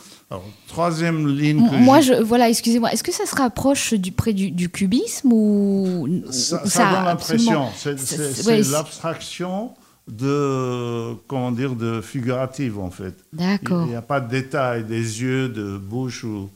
[0.66, 1.64] troisième ligne.
[1.79, 2.92] Moi, je, voilà, excusez-moi.
[2.92, 7.66] Est-ce que ça se rapproche du près du, cubisme ou ça, ça, donne l'impression.
[7.77, 9.70] C'est l'abstraction
[10.09, 13.14] de comment dire de figurative en fait.
[13.33, 13.85] D'accord.
[13.85, 16.48] Il n'y a pas de détails des yeux, de bouche ou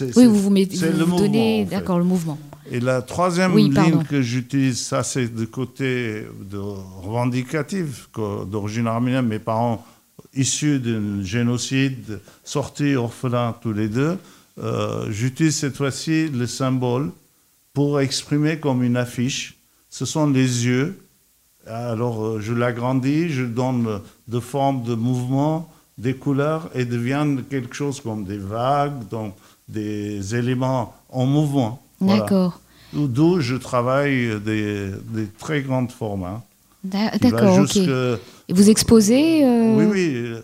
[0.00, 1.76] Oui, vous vous, mettez, vous donnez, en fait.
[1.76, 2.38] d'accord, le mouvement.
[2.70, 3.90] Et la troisième Oui, pardon.
[3.98, 9.86] ligne que j'utilise, ça c'est de côté de revendicatif, d'origine arménienne, mes parents
[10.34, 14.18] issus d'un génocide, sortis orphelins tous les deux.
[14.62, 17.10] Euh, j'utilise cette fois-ci le symbole
[17.72, 19.56] pour exprimer comme une affiche.
[19.88, 20.98] Ce sont les yeux.
[21.66, 27.74] Alors euh, je l'agrandis, je donne de formes de mouvement, des couleurs et devient quelque
[27.74, 29.34] chose comme des vagues, donc
[29.68, 31.82] des éléments en mouvement.
[32.00, 32.20] Voilà.
[32.20, 32.60] D'accord.
[32.92, 36.42] D'où je travaille des, des très grands formats.
[36.84, 37.76] D'accord, ok.
[37.76, 40.34] Et vous exposez euh, Oui, oui.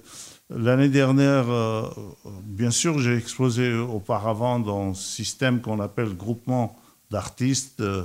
[0.55, 1.83] L'année dernière, euh,
[2.43, 6.77] bien sûr, j'ai exposé auparavant dans un système qu'on appelle groupement
[7.11, 8.05] d'artistes euh,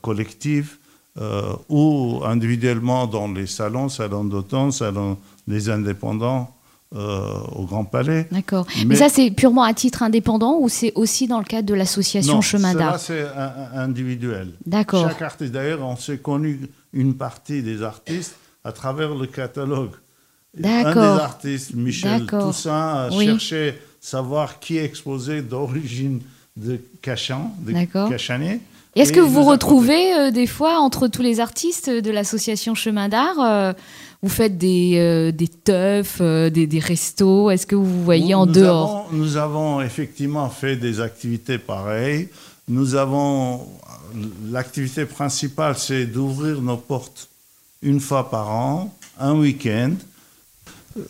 [0.00, 0.78] collectifs
[1.68, 6.52] ou individuellement dans les salons, salons d'automne, salons des indépendants
[6.94, 8.28] euh, au Grand Palais.
[8.30, 8.66] D'accord.
[8.78, 11.74] Mais, Mais- ça, c'est purement à titre indépendant ou c'est aussi dans le cadre de
[11.74, 13.26] l'association Chemin d'Art c'est
[13.74, 14.50] individuel.
[14.66, 15.08] D'accord.
[15.08, 16.60] Chaque artiste, d'ailleurs, on s'est connu
[16.92, 19.90] une partie des artistes à travers le catalogue.
[20.62, 22.26] Un des artistes, Michel.
[22.26, 23.26] Toussaint, a Oui.
[23.26, 26.20] cherché savoir qui exposait d'origine
[26.56, 28.08] de Cachan, de D'accord.
[28.08, 28.60] Cachanais.
[28.96, 32.76] Et Est-ce que vous vous retrouvez euh, des fois entre tous les artistes de l'association
[32.76, 33.72] Chemin d'Art euh,
[34.24, 38.34] Vous faites des, euh, des teufs, euh, des, des restos Est-ce que vous vous voyez
[38.34, 42.30] en nous dehors avons- nous avons effectivement fait des activités pareilles.
[42.66, 43.66] Nous avons.
[44.50, 47.28] L'activité principale, c'est d'ouvrir nos portes
[47.82, 49.92] une fois par an, un week-end.
[50.96, 51.02] Euh,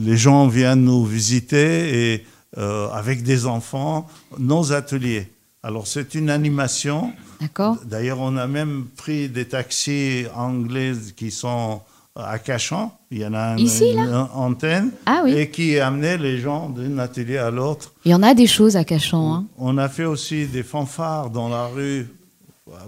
[0.00, 2.26] Les gens viennent nous visiter et
[2.58, 5.26] euh, avec des enfants, nos ateliers.
[5.62, 7.12] Alors c'est une animation.
[7.40, 11.80] D'accord D'ailleurs, on a même pris des taxis anglais qui sont
[12.16, 12.96] à Cachan.
[13.10, 14.90] Il y en a un- Ici, là une, antenne.
[15.06, 15.32] Ah oui.
[15.34, 17.92] Et qui amenait les gens d'un atelier à l'autre.
[18.04, 19.34] Il y en a des choses à Cachan.
[19.34, 19.44] hein.
[19.58, 22.08] On a fait aussi des fanfares dans la rue,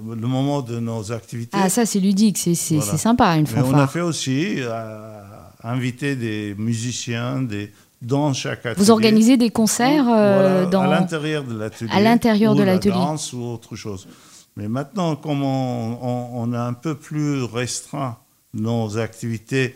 [0.08, 1.58] le moment de nos activités.
[1.60, 2.96] Ah, ça, c'est ludique, c'est Voilà.
[2.98, 3.92] sympa, une Mais on a fanfare.
[3.92, 5.20] fait aussi euh,
[5.62, 7.70] inviter des musiciens des,
[8.02, 8.84] dans chaque atelier.
[8.84, 10.82] Vous organisez des concerts euh, Voilà, dans...
[10.82, 11.90] à l'intérieur de l'atelier.
[11.92, 12.94] à l'intérieur de la l'atelier.
[12.94, 14.06] danse ou autre chose.
[14.56, 18.18] Mais maintenant, comme on, on- on a un peu plus restreint
[18.54, 19.74] nos activités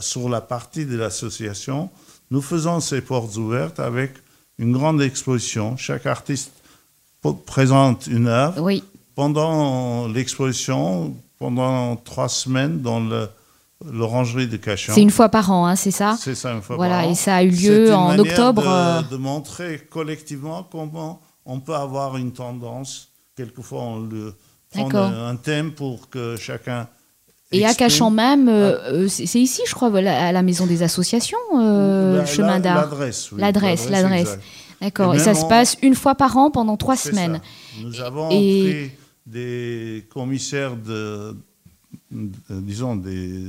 [0.00, 1.90] sur la partie de l'association,
[2.30, 4.14] nous faisons ces portes ouvertes avec
[4.58, 5.76] une grande exposition.
[5.76, 6.50] Chaque artiste
[7.46, 8.60] présente une œuvre.
[8.62, 8.82] Oui,
[9.14, 13.28] Pendant l'exposition, pendant trois semaines dans le-
[13.84, 14.92] l'orangerie de Cachan.
[14.94, 17.10] c'est une fois par an, hein, c'est ça C'est ça, une fois Voilà, par an.
[17.10, 18.62] et ça a eu lieu en manière octobre.
[18.62, 23.08] De, euh, de montrer collectivement comment on peut avoir une tendance.
[23.36, 24.34] Quelquefois, on le
[24.72, 26.88] prend un, thème pour que chacun.
[27.52, 27.72] Et à.
[27.72, 32.18] Cachan même, euh, euh, c'est ici, je crois, voilà, à la maison des associations, euh,
[32.18, 32.82] La- Chemin d'Art.
[32.82, 33.40] L'adresse, oui.
[33.40, 34.38] L'adresse, l'adresse.
[34.82, 35.14] D'accord.
[35.14, 37.40] Et Et ça se passe une fois par an pendant trois semaines.
[37.42, 37.82] ça.
[37.82, 38.90] Nous avons Et- pris
[39.26, 41.36] des commissaires de-
[42.10, 43.42] disons, des,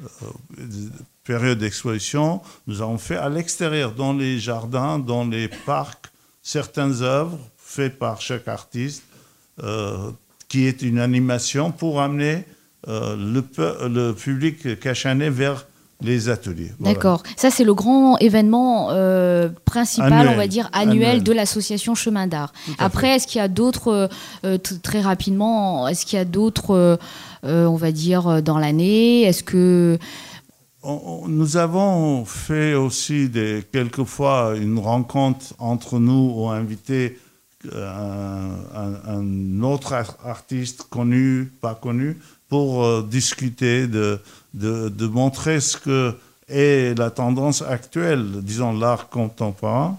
[0.00, 0.26] euh,
[0.58, 0.88] des
[1.24, 2.40] périodes d'exposition.
[2.66, 6.10] Nous avons fait à l'extérieur, dans les jardins, dans les parcs,
[6.42, 9.04] certaines œuvres faites par chaque artiste,
[9.62, 10.10] euh,
[10.48, 12.44] qui est une animation pour amener
[12.88, 15.66] euh, le, public cachanais vers
[16.02, 16.72] les ateliers.
[16.78, 16.94] Voilà.
[16.94, 17.22] D'accord.
[17.36, 20.28] Ça, c'est le grand événement euh, principal, Annuel.
[20.34, 21.22] on va dire, annuel, Annuel.
[21.22, 22.52] de l'association Chemin d'Art.
[22.78, 24.08] Après, est-ce qu'il y a d'autres, euh,
[24.44, 26.98] euh, très rapidement, est-ce qu'il y a d'autres,
[27.44, 29.22] euh, on va dire, dans l'année?
[29.22, 29.98] Est-ce que.
[30.82, 37.18] On- on- nous avons fait aussi des, quelquefois une rencontre entre nous ou invité
[37.74, 42.16] un, un- un autre ar- artiste connu, pas connu,
[42.48, 44.18] pour discuter, de,
[44.54, 46.14] de, de montrer ce que
[46.48, 49.98] est la tendance actuelle, disons l'art contemporain.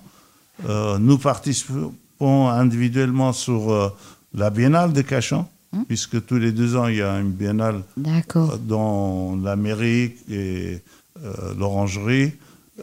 [0.68, 3.90] Euh, nous participons individuellement sur euh,
[4.34, 5.50] la Biennale de Cachan,
[5.88, 8.58] puisque tous les deux ans, il y a une biennale D'accord.
[8.58, 10.82] dans l'Amérique et
[11.24, 12.34] euh, l'Orangerie.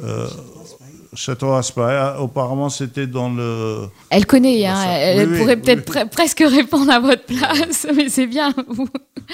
[0.02, 0.28] Euh,
[1.14, 3.86] Château Aspire, auparavant c'était dans le...
[4.10, 6.02] Elle connaît, hein, elle, Oui, pourrait oui, peut-être oui.
[6.02, 8.54] pre- presque répondre à votre place, mais c'est bien.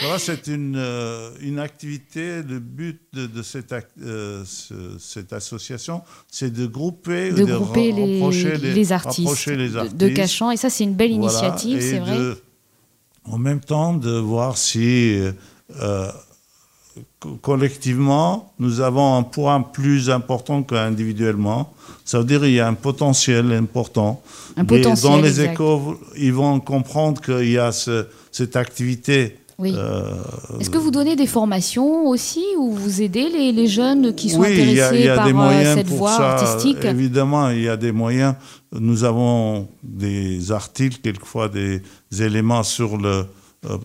[0.01, 6.03] Voilà, c'est une, euh, une activité, le but de, de cette, euh, ce- cette association,
[6.31, 8.23] c'est de grouper, de grouper les,
[8.93, 9.97] artistes, les de- artistes.
[9.97, 10.53] de Cachan.
[10.53, 12.17] Et ça, c'est une belle initiative, c'est vrai.
[13.25, 15.19] en même temps, de voir si
[15.83, 16.11] euh,
[17.43, 21.73] collectivement, nous avons un point plus important qu'individuellement.
[22.05, 24.23] Ça veut dire qu'il y a un potentiel important.
[24.57, 25.53] Un potentiel, Dans les exact.
[25.55, 29.75] écoles, ils vont comprendre qu'il y a ce- cette activité Oui.
[30.61, 34.41] Est-ce que vous donnez des formations aussi ou vous aidez les, les jeunes qui sont
[34.41, 36.33] oui, intéressés y a, il y a par des moyens cette pour voie ça.
[36.35, 36.85] artistique?
[36.85, 38.35] Évidemment, il y a des moyens.
[38.73, 41.83] Nous avons des articles, quelquefois des
[42.21, 43.27] éléments sur le,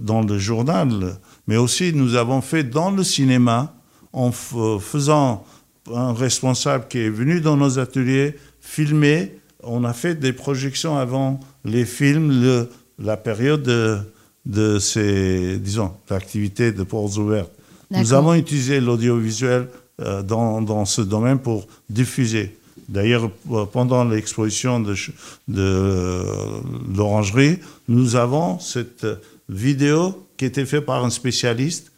[0.01, 1.17] dans le journal,
[1.49, 3.73] mais aussi nous avons fait dans le cinéma
[4.13, 5.43] en faisant
[5.91, 9.35] un responsable qui est venu dans nos ateliers filmer.
[9.63, 13.97] On a fait des projections avant les films, le, la période de,
[14.45, 17.51] de ces, disons, l'activité de portes ouvertes.
[17.89, 19.69] Nous avons utilisé l'audiovisuel
[20.01, 22.55] euh, dans, dans, ce domaine pour diffuser.
[22.89, 23.31] D'ailleurs,
[23.73, 24.93] pendant l'exposition de,
[25.47, 26.23] de euh,
[26.95, 27.57] l'orangerie,
[27.87, 29.07] nous avons cette
[29.49, 31.91] vidéo qui était faite par un spécialiste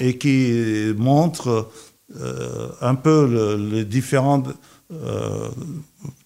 [0.00, 1.70] et qui montre
[2.18, 4.48] euh, un peu le, les différentes,
[4.92, 5.48] euh,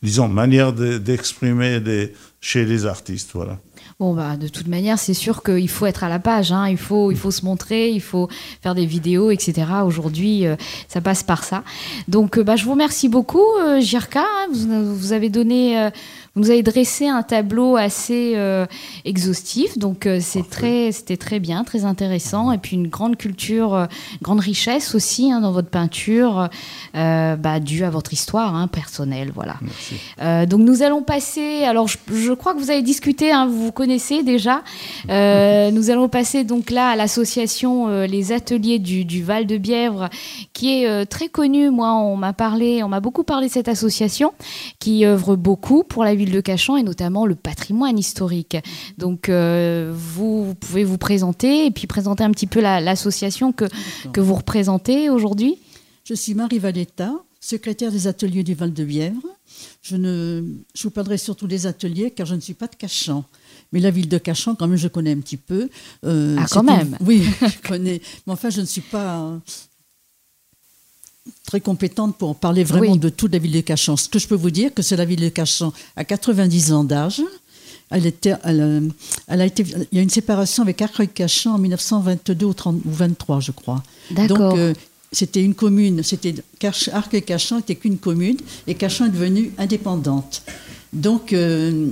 [0.00, 3.30] disons, manières d'exprimer de, chez les artistes.
[3.34, 3.58] Voilà.
[3.98, 6.68] Bon, bah, de toute manière, c'est sûr qu'il faut être à la page, hein.
[6.68, 8.28] il, faut, il faut se montrer, il faut
[8.62, 9.66] faire des vidéos, etc.
[9.84, 10.54] Aujourd'hui, euh,
[10.86, 11.64] ça passe par ça.
[12.06, 13.46] Donc, bah, je vous remercie beaucoup,
[13.80, 14.20] Jirka.
[14.20, 14.48] Hein.
[14.52, 15.90] Vous, vous, avez donné,
[16.36, 18.66] vous nous avez dressé un tableau assez euh,
[19.04, 19.76] exhaustif.
[19.78, 22.52] Donc, c'est très, c'était très bien, très intéressant.
[22.52, 23.88] Et puis, une grande culture,
[24.22, 26.48] grande richesse aussi hein, dans votre peinture,
[26.94, 29.32] bah, due à votre histoire hein, personnelle.
[29.34, 29.56] Voilà.
[30.46, 31.64] donc, nous allons passer.
[31.64, 34.62] Alors, je, je, crois que vous avez discuté, hein, vous vous connaissez déjà.
[35.08, 39.56] Euh, nous allons passer donc là à l'association euh, Les Ateliers du, du, Val de
[39.56, 40.08] Bièvre,
[40.52, 41.70] qui est euh, très connue.
[41.70, 44.32] Moi, on m'a parlé, on m'a beaucoup parlé de cette association,
[44.78, 48.56] qui œuvre beaucoup pour la ville de Cachan et notamment le patrimoine historique.
[48.98, 53.74] Donc, vous, vous, pouvez vous présenter et puis présenter un petit peu l'association la, que,
[54.12, 55.58] que vous représentez aujourd'hui.
[56.04, 59.26] Je suis Marie Valetta, secrétaire des Ateliers du Val de Bièvre.
[59.82, 60.42] Je, ne,
[60.74, 63.24] je vous parlerai surtout des ateliers car je ne suis pas de Cachan.
[63.72, 65.68] Mais la ville de Cachan, quand même, je connais un petit peu.
[66.04, 67.06] Euh, ah, quand même une...
[67.06, 68.00] Oui, je connais.
[68.26, 69.38] Mais enfin, je ne suis pas euh,
[71.46, 72.98] très compétente pour parler vraiment oui.
[72.98, 73.96] de toute la ville de Cachan.
[73.96, 76.84] Ce que je peux vous dire, que c'est la ville de Cachan à 90 ans
[76.84, 77.22] d'âge.
[77.90, 78.90] Elle était, elle,
[79.28, 82.90] elle, a été, il y a une séparation avec Arcueil-Cachan en 1922 ou, 30, ou
[82.90, 83.82] 23, je crois.
[84.10, 84.74] Donc, euh,
[85.12, 86.34] c'était une commune, c'était
[86.92, 90.42] Arcueil-Cachan n'était qu'une commune et Cachan est devenue indépendante.
[90.92, 91.88] Donc, euh,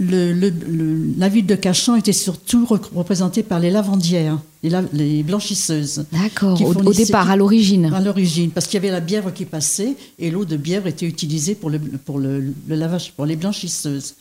[0.00, 4.82] le, le, le, la ville de Cachan était surtout représentée par les lavandières, les, la,
[4.92, 6.06] les blanchisseuses.
[6.10, 7.92] D'accord, au, au, départ, à l'origine.
[7.92, 11.06] À l'origine, parce qu'il y avait la bièvre qui passait et l'eau de bièvre était
[11.06, 14.14] utilisée pour le, pour le, lavage, pour les blanchisseuses.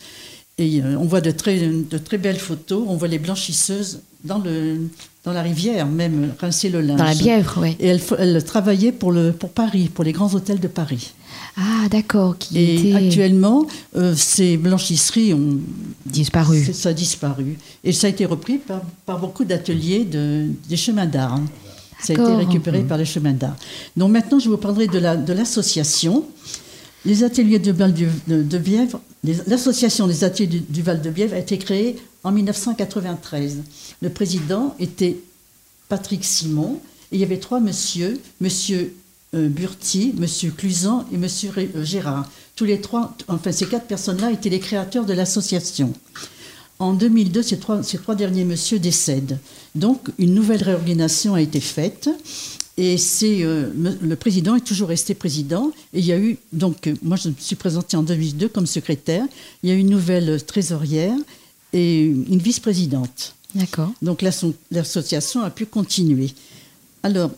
[0.57, 4.39] Et euh, on voit de très, de très belles photos, on voit les blanchisseuses dans,
[4.39, 4.89] le,
[5.23, 6.97] dans la rivière, même rincer le linge.
[6.97, 7.77] Dans la Bièvre, oui.
[7.79, 11.13] Et elle, elle travaillait pour, le, pour Paris, pour les grands hôtels de Paris.
[11.57, 12.35] Ah, d'accord.
[12.53, 12.93] Et était...
[12.95, 15.59] actuellement, euh, ces blanchisseries ont
[16.05, 16.63] disparu.
[16.73, 17.57] Ça a disparu.
[17.83, 21.33] Et ça a été repris par, par beaucoup d'ateliers de, des chemins d'art.
[21.33, 21.45] Hein.
[22.01, 22.87] Ça a été récupéré mmh.
[22.87, 23.55] par les chemins d'art.
[23.97, 26.13] Donc maintenant, je vous parlerai de l'association.
[26.13, 26.39] La, de
[27.05, 31.09] les ateliers de Val de, de, de Bièvre, l'association des ateliers du, du Val de
[31.09, 33.59] Bièvre a été créée en 1993.
[34.01, 35.17] Le président était
[35.87, 36.79] Patrick Simon
[37.11, 38.93] et il y avait trois messieurs, monsieur
[39.33, 42.29] Burti, monsieur Cluzan et monsieur euh, Gérard.
[42.55, 45.93] Tous les trois, enfin ces quatre personnes-là étaient les créateurs de l'association.
[46.79, 49.37] En 2002, ces trois, ces trois derniers messieurs décèdent.
[49.75, 52.09] Donc une nouvelle réorganisation a été faite.
[52.77, 53.69] Et c'est euh,
[54.01, 55.71] le président est toujours resté président.
[55.93, 59.25] Et il y a eu donc moi je me suis présentée en 2002 comme secrétaire.
[59.61, 61.15] Il y a eu une nouvelle trésorière
[61.73, 63.35] et une vice-présidente.
[63.55, 63.91] D'accord.
[64.01, 64.23] Donc
[64.71, 66.33] l'association a pu continuer.
[67.03, 67.31] Alors,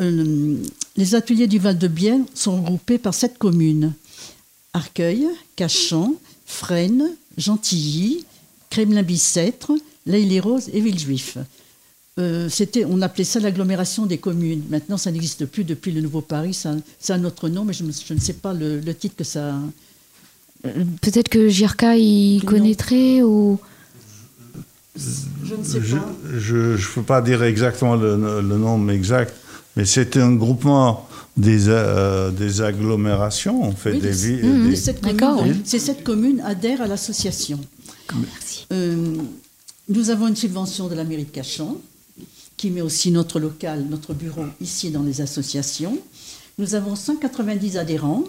[0.00, 0.56] euh,
[0.96, 3.92] les ateliers du Val-de-Bièvre sont regroupés par sept communes
[4.74, 5.26] Arcueil,
[5.56, 6.14] Cachan,
[6.46, 8.24] Fresnes, Gentilly,
[8.70, 9.72] Kremlin-Bicêtre,
[10.06, 11.38] l'Aille-les-Roses et Villejuif.
[12.18, 14.62] Euh, c'était, on appelait ça l'agglomération des communes.
[14.68, 16.52] Maintenant, ça n'existe plus depuis le Nouveau Paris.
[16.52, 19.16] Ça, ça a un autre nom, mais je, je, ne sais pas le, le titre
[19.16, 19.54] que ça.
[20.62, 22.44] Peut-être que Jirka y non.
[22.44, 23.58] connaîtrait ou.
[24.94, 26.12] Je ne sais pas.
[26.36, 29.34] Je ne peux pas dire exactement le, le nom exact,
[29.76, 34.46] mais c'est un groupement des, euh, des agglomérations, on fait oui, des villes.
[34.46, 35.78] Mmh, des...
[35.78, 37.58] Cette commune, adhèrent à l'association.
[38.14, 38.66] Merci.
[38.72, 39.16] Euh,
[39.88, 41.76] nous avons une subvention de la mairie de Cachan,
[42.56, 45.98] qui met aussi notre local, notre bureau ici dans les associations.
[46.58, 48.24] Nous avons 190 adhérents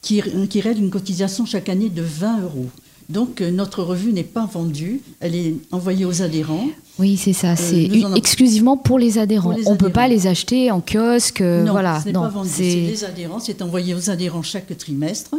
[0.00, 2.70] qui, qui règlent une cotisation chaque année de 20 euros.
[3.08, 6.66] Donc euh, notre revue n'est pas vendue, elle est envoyée aux adhérents.
[6.98, 9.50] Oui, c'est ça, c'est euh, exclusivement pour les adhérents.
[9.50, 11.40] Pour les On ne peut pas les acheter en kiosque.
[11.40, 12.00] Non, voilà.
[12.00, 15.34] ce n'est pas vendu, c'est les adhérents, c'est envoyé aux adhérents chaque trimestre.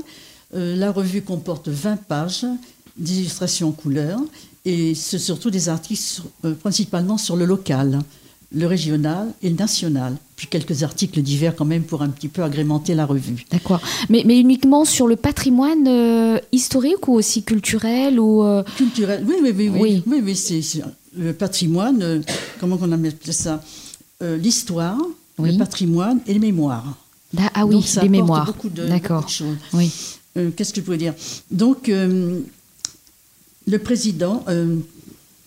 [0.56, 2.46] Euh, la revue comporte 20 pages.
[2.98, 4.20] des illustrations en couleur,
[4.66, 8.00] et c'est surtout des artistes euh, principalement sur le local,
[8.52, 10.16] le régional et le national.
[10.36, 13.46] Puis quelques articles divers quand même pour un petit peu agrémenter la revue.
[13.52, 13.80] D'accord.
[14.10, 19.36] Mais, mais uniquement sur le patrimoine euh, historique ou aussi culturel ou euh, Culturel, oui,
[19.44, 19.70] oui, oui.
[19.70, 20.22] Oui, oui.
[20.26, 20.82] oui, c'est, c'est
[21.18, 22.22] le patrimoine, euh,
[22.60, 23.64] comment on appelle ça
[24.24, 24.98] Euh, L'histoire,
[25.38, 25.52] Oui.
[25.54, 26.98] le patrimoine et les mémoires.
[27.34, 28.46] Da- Ah oui, Donc, ça les mémoires.
[28.46, 29.18] Beaucoup de, D'accord.
[29.22, 29.58] beaucoup de choses.
[29.74, 29.92] Oui.
[30.56, 31.14] Qu'est-ce que je pouvais dire?
[31.52, 34.44] Donc, le président.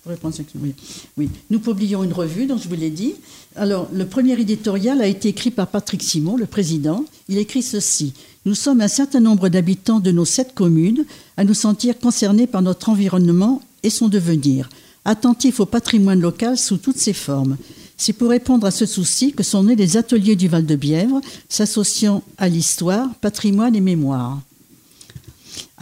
[0.05, 0.75] Oui,
[1.17, 1.31] oui.
[1.51, 3.15] Nous publions une revue, donc je vous l'ai dit.
[3.55, 7.05] Alors, le premier éditorial a été écrit par Patrick Simon, le président.
[7.29, 8.13] Il écrit ceci
[8.45, 11.05] Nous sommes un certain nombre d'habitants de nos sept communes
[11.37, 14.69] à nous sentir concernés par notre environnement et son devenir,
[15.05, 17.57] attentifs au patrimoine local sous toutes ses formes.
[17.97, 22.49] C'est pour répondre à ce souci que sont nés les ateliers du Val-de-Bièvre, s'associant à
[22.49, 24.41] l'histoire, patrimoine et mémoire.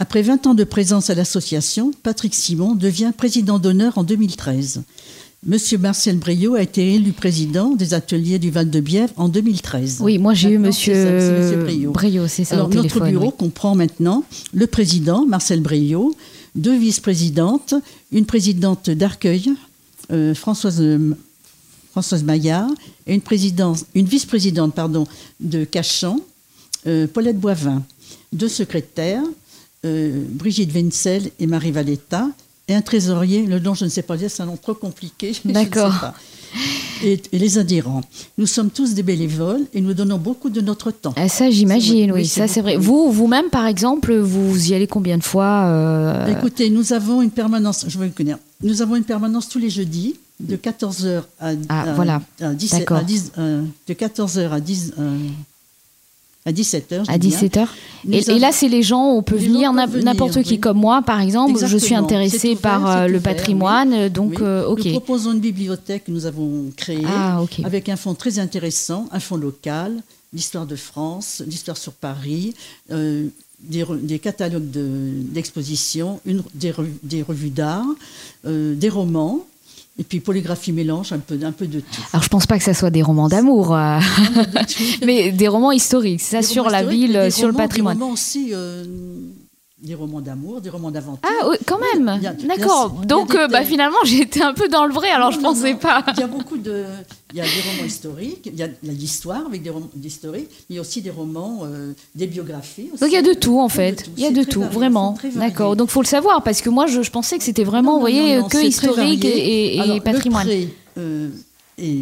[0.01, 4.81] Après 20 ans de présence à l'association, Patrick Simon devient président d'honneur en 2013.
[5.45, 9.99] Monsieur Marcel Briot a été élu président des ateliers du Val-de-Bièvre en 2013.
[10.01, 11.91] Oui, moi j'ai eu monsieur, ça, monsieur Briot.
[11.91, 13.33] Briot, c'est ça Alors, au notre bureau oui.
[13.37, 14.23] comprend maintenant
[14.55, 16.15] le président, Marcel Briot,
[16.55, 17.75] deux vice-présidentes,
[18.11, 19.51] une présidente d'Arcueil,
[20.11, 21.15] euh, Françoise, euh,
[21.91, 22.71] Françoise Maillard,
[23.05, 25.05] et une, présidente, une vice-présidente pardon,
[25.39, 26.19] de Cachan,
[26.87, 27.83] euh, Paulette Boivin,
[28.33, 29.21] deux secrétaires,
[29.85, 32.27] euh, Brigitte Wenzel et Marie Valetta,
[32.67, 35.33] et un trésorier, le nom je ne sais pas dire, c'est un nom trop compliqué.
[35.45, 36.13] D'accord.
[37.03, 38.01] Et, et les adhérents.
[38.37, 41.13] Nous sommes tous des bénévoles et nous donnons beaucoup de notre temps.
[41.15, 42.75] Ah, ça, j'imagine, oui, ça c'est vrai.
[42.77, 47.31] Vous, vous-même, par exemple, vous y allez combien de fois euh, Écoutez, nous avons une
[47.31, 48.39] permanence, je vais le connaître.
[48.61, 52.21] Nous avons une permanence tous les jeudis de 14h à, Ah, à- voilà.
[52.41, 52.97] à 17 D'accord.
[52.97, 55.17] à 10, euh, de 14h à 10 euh,
[56.45, 57.03] à 17h.
[57.07, 57.67] à 17h
[58.05, 60.59] Nous et, et là, c'est les gens, on peut venir, n'importe qui oui.
[60.59, 61.63] comme moi, par exemple.
[61.65, 64.09] Je suis intéressée ouvert, par euh, le ouvert, patrimoine, oui.
[64.09, 64.41] donc Oui.
[64.41, 64.85] euh, ok.
[64.85, 69.19] Nous proposons une bibliothèque que nous avons créée Ah, avec un fonds très intéressant, un
[69.19, 70.01] fonds local,
[70.33, 72.53] l'histoire de France, l'histoire sur Paris,
[72.91, 73.27] euh,
[73.59, 76.19] des, catalogues de- d'expositions,
[76.55, 77.85] des, revues- des revues d'art,
[78.47, 79.45] euh, des romans,
[79.99, 82.01] et puis polygraphie mélange, un peu, un peu de tout.
[82.13, 83.99] Alors, je pense pas que ça soit des romans d'amour, euh,
[85.05, 87.97] mais des romans historiques, ça Des sur la ville, sur le patrimoine.
[87.97, 88.85] Des romans aussi, euh,
[89.81, 91.19] des romans d'amour, des romans d'aventure.
[91.23, 92.19] Ah oui, quand même.
[92.21, 92.97] Il il D'accord.
[93.01, 95.09] il Donc, euh, bah, finalement, j'étais un peu dans le vrai.
[95.09, 95.79] Alors, Non, je non, pensais non.
[95.79, 96.03] pas.
[96.13, 96.85] Il y a beaucoup de.
[97.33, 100.49] Il y a des romans historiques, il y a, il l'histoire avec des romans historiques,
[100.51, 102.89] mais il y a aussi des romans, euh, des biographies.
[102.91, 102.99] Aussi.
[102.99, 104.09] Donc il y a de tout en Il fait.
[104.17, 105.17] Il y a de tout, varié, vraiment.
[105.35, 105.77] D'accord.
[105.77, 108.01] Donc faut le savoir parce que moi je, je pensais que c'était vraiment, Non, vous
[108.01, 110.45] voyez, que historique et, Alors, le patrimoine.
[110.45, 110.67] prêt,
[110.97, 111.29] euh,
[111.77, 112.01] et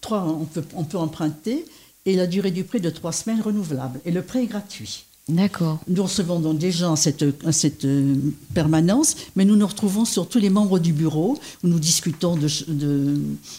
[0.00, 1.64] trois, on peut, on peut emprunter,
[2.06, 3.98] et la durée du prêt de trois semaines renouvelable.
[4.04, 5.06] Et le prêt est gratuit.
[5.28, 5.78] D'accord.
[5.88, 8.14] Nous recevons donc des gens à cette, à cette euh,
[8.54, 12.64] permanence, mais nous nous retrouvons surtout les membres du bureau, où nous discutons de, ch-
[12.66, 13.18] de-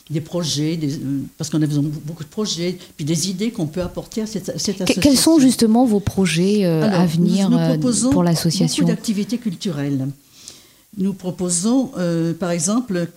[0.09, 3.51] des projets, des- euh, parce qu'on a besoin de beaucoup de projets, puis des idées
[3.51, 5.01] qu'on peut apporter à cette, à cette association.
[5.01, 8.95] Quels sont justement vos projets euh, Alors, à venir nous, nous proposons pour l'association Beaucoup
[8.95, 10.07] d'activités culturelles.
[10.97, 11.91] Nous proposons,
[12.39, 13.07] par exemple,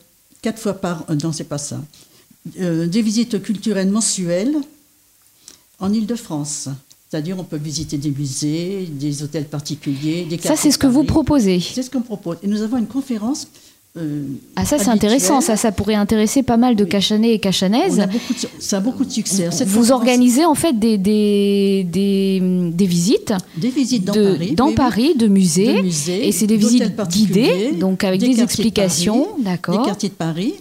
[0.42, 1.80] quatre fois par non, c'est pas ça,
[2.44, 4.54] des visites culturelles mensuelles
[5.80, 6.68] en Ile-de-France.
[7.12, 11.04] C'est-à-dire, on peut visiter des musées, des hôtels particuliers, des Ça c'est ce que vous
[11.04, 11.60] proposez.
[11.60, 12.38] C'est ce qu'on propose.
[12.42, 13.48] Et nous avons une conférence.
[13.98, 14.22] euh,
[14.56, 15.42] Ah ça c'est intéressant.
[15.42, 16.88] Ça ça pourrait intéresser pas mal de Oui.
[16.88, 18.00] Cachanais et Cachanaises.
[18.00, 19.50] a beaucoup de- ça a beaucoup de succès.
[19.50, 22.40] Cette Vous organisez en fait des, des, des,
[22.72, 24.52] des visites des visites dans de- Paris.
[24.54, 24.74] dans oui, oui.
[24.74, 25.74] Paris, de musées.
[25.76, 29.26] de musées, et c'est des visites guidées, donc avec des, explications.
[29.40, 29.80] D'accord.
[29.82, 30.54] Des quartiers de Paris.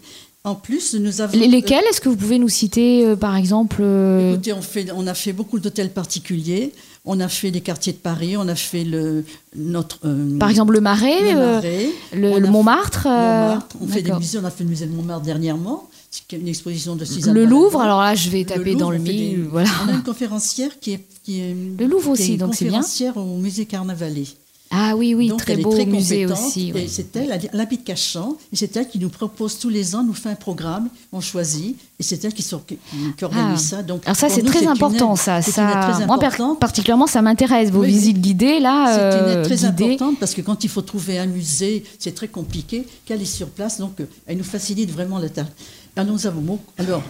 [0.43, 1.37] En plus, nous avons.
[1.37, 4.87] Les- Lesquels Est-ce que vous pouvez nous citer, euh, par exemple euh, Écoutez, on, fait,
[4.95, 6.71] on a fait beaucoup d'hôtels particuliers.
[7.05, 8.35] On a fait les quartiers de Paris.
[8.37, 9.23] On a fait le
[9.55, 9.99] notre.
[10.05, 13.75] euh, Par exemple, le Marais, le Marais, le, on a le fait- Montmartre, Montmartre.
[13.81, 14.39] On fait des musées.
[14.41, 15.87] On a fait le musée de Montmartre dernièrement.
[16.09, 17.33] C'est une exposition de Suzanne.
[17.33, 17.45] Le.
[17.45, 19.45] Louvre, alors là, je vais taper Louvre, dans le mille.
[19.49, 19.69] Voilà.
[19.85, 21.03] On a une conférencière qui est.
[21.23, 22.79] Qui est Le Louvre qui aussi, donc c'est bien.
[22.79, 24.25] conférencière au musée Carnavalet.
[24.73, 26.71] Ah oui, oui, Donc, très elle est beau très musée aussi.
[26.73, 26.87] Oui.
[26.89, 30.13] c'est elle, elle habite Cachan, et c'est elle qui nous propose tous les ans, nous
[30.13, 32.77] fait un programme, on choisit, et c'est elle qui, s'or- qui-
[33.17, 33.77] qui organise Ah.
[33.77, 33.83] ça.
[33.83, 35.41] Donc, Alors ça, c'est très important, ça.
[35.41, 36.17] très Moi,
[36.59, 37.69] particulièrement, ça m'intéresse.
[37.69, 39.83] Vos Oui, visites guidées, là, C'est une euh, aide très guidées.
[39.95, 42.87] importante parce que quand il faut trouver un musée, c'est très compliqué.
[43.05, 45.47] Qu'elle est sur place, donc euh, elle nous facilite vraiment la tâche.
[45.95, 47.03] Alors, nous avons beaucoup- alors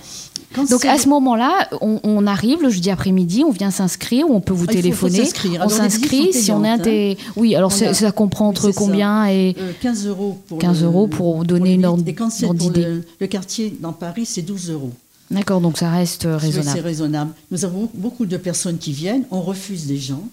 [0.56, 4.34] quand Donc à ce moment-là, on, on arrive le jeudi après-midi, on vient s'inscrire, ou
[4.34, 5.26] on peut vous Ah, faut- téléphoner.
[5.26, 5.48] faut.
[5.62, 6.78] On s'inscrit si on est hein.
[7.38, 8.74] Oui, alors a- ça comprend entre ça.
[8.78, 12.82] combien et euh, 15 euros pour 15 le- euros pour donner une ordre- d'idée.
[12.84, 14.92] le, le quartier dans Paris, c'est 12 euros.
[15.30, 16.80] D'accord, donc ça reste euh, Oui, C'est raisonnable.
[16.82, 17.32] raisonnable.
[17.52, 20.24] Nous avons beaucoup de personnes qui viennent, on refuse des gens.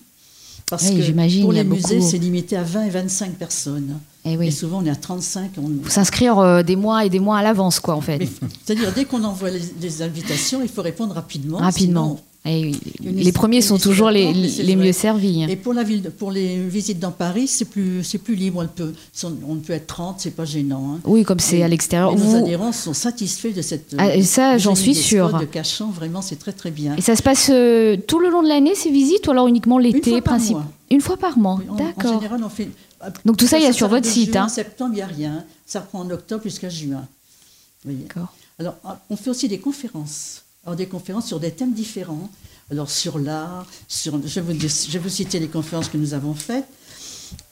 [0.68, 2.10] Parce Oui, que j'imagine, pour les musées, beaucoup.
[2.10, 3.98] c'est limité à 20 et 25 personnes.
[4.30, 4.48] Eh oui.
[4.48, 5.52] Et souvent, on est à 35.
[5.58, 5.84] On...
[5.84, 8.20] faut s'inscrire euh, des mois et des mois à l'avance, quoi, en fait.
[8.64, 11.58] C'est-à-dire, dès qu'on envoie les, les invitations, il faut répondre rapidement.
[11.58, 12.18] Rapidement.
[12.44, 12.72] sinon- Et
[13.04, 14.32] une les premiers sont toujours les,
[14.76, 15.44] mieux servis.
[15.48, 18.62] Et pour, la ville, pour les visites dans Paris, c'est plus, c'est plus libre.
[18.64, 18.92] On peut,
[19.46, 20.94] on peut être 30, c'est pas gênant.
[20.94, 21.00] hein.
[21.04, 22.12] Oui, comme c'est à l'extérieur.
[22.12, 23.94] et Nos Vous- adhérents sont satisfaits de cette.
[23.98, 25.36] Ah, et ça, j'en suis sûre.
[25.38, 26.94] De Cachan, vraiment, c'est très très bien.
[26.96, 29.78] Et ça se passe euh, tout le long de l'année, ces visites, ou alors uniquement
[29.78, 30.58] l'été principe-.
[30.90, 32.14] Une fois par mois, En- En d'accord.
[32.14, 32.68] général, on fait.
[33.24, 34.46] Donc tout ça, il y a sur votre site, juin, hein.
[34.46, 35.44] En septembre, il n'y a rien.
[35.66, 37.06] Ça reprend en octobre jusqu'à juin.
[37.84, 38.34] D'accord.
[38.58, 40.42] Alors, ah, on fait aussi des conférences.
[40.64, 42.28] Alors, des conférences sur des thèmes différents.
[42.70, 46.66] Alors, sur l'art, sur, je, vais vous, citer les conférences que nous avons faites.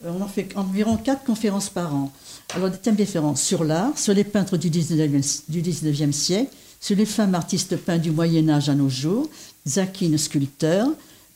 [0.05, 2.11] Euh, On en fait environ quatre conférences par an.
[2.53, 3.35] Alors, des thèmes différents.
[3.35, 7.97] Sur l'art, sur les peintres du 19e, du 19e siècle, sur les femmes artistes peints
[7.97, 9.29] du Moyen-Âge à nos jours,
[9.65, 10.89] Zakine, sculpteur,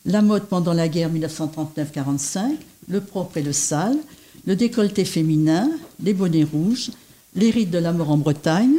[0.05, 2.57] la mode pendant la guerre 1939-45,
[2.88, 3.97] le propre et le sale,
[4.45, 5.69] le décolleté féminin,
[6.01, 6.91] les bonnets rouges,
[7.36, 8.75] les rites de la mort en Bretagne,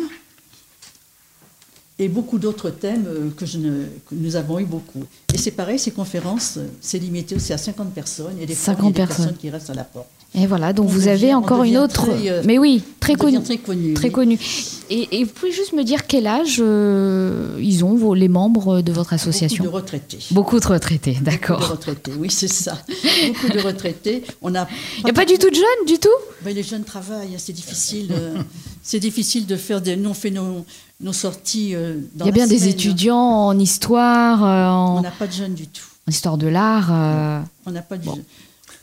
[1.99, 5.05] et beaucoup d'autres thèmes euh, que, je ne, que nous avons eu beaucoup.
[5.33, 8.39] Et c'est pareil, ces conférences, euh, c'est limité aussi à 50 personnes.
[8.41, 9.17] Et des fois, il y a 50 des personnes.
[9.17, 10.09] personnes qui restent à la porte.
[10.35, 12.07] Et voilà, donc On vous devient- avez on encore une autre.
[12.07, 13.43] très, euh, Mais oui, très On connue.
[13.43, 13.93] Très connu.
[13.93, 14.13] Très oui.
[14.13, 14.39] connue.
[14.89, 18.81] Et, et vous pouvez juste me dire quel âge euh, ils ont, vos, les membres
[18.81, 20.19] de votre association Beaucoup de retraités.
[20.31, 21.69] Beaucoup de retraités, Beaucoup de d'accord.
[21.69, 22.79] retraités, oui, c'est ça.
[23.29, 24.23] beaucoup de retraités.
[24.41, 24.67] On a.
[24.99, 26.09] Il n'y a pas du tout de jeunes, du tout?
[26.43, 28.09] Ben, les jeunes travaillent, hein, c'est difficile.
[28.13, 28.39] euh,
[28.83, 29.97] c'est difficile de faire des.
[29.97, 30.65] Nous, on fait nos,
[31.13, 32.71] sorties euh, dans Il y a bien des semaine.
[32.71, 33.19] étudiants
[33.49, 35.85] en histoire, euh, On en, n'a pas de jeunes du tout.
[36.09, 36.89] en histoire de l'art.
[36.91, 37.41] euh.
[37.67, 38.15] On n'a pas de Bon.
[38.15, 38.25] jeunes.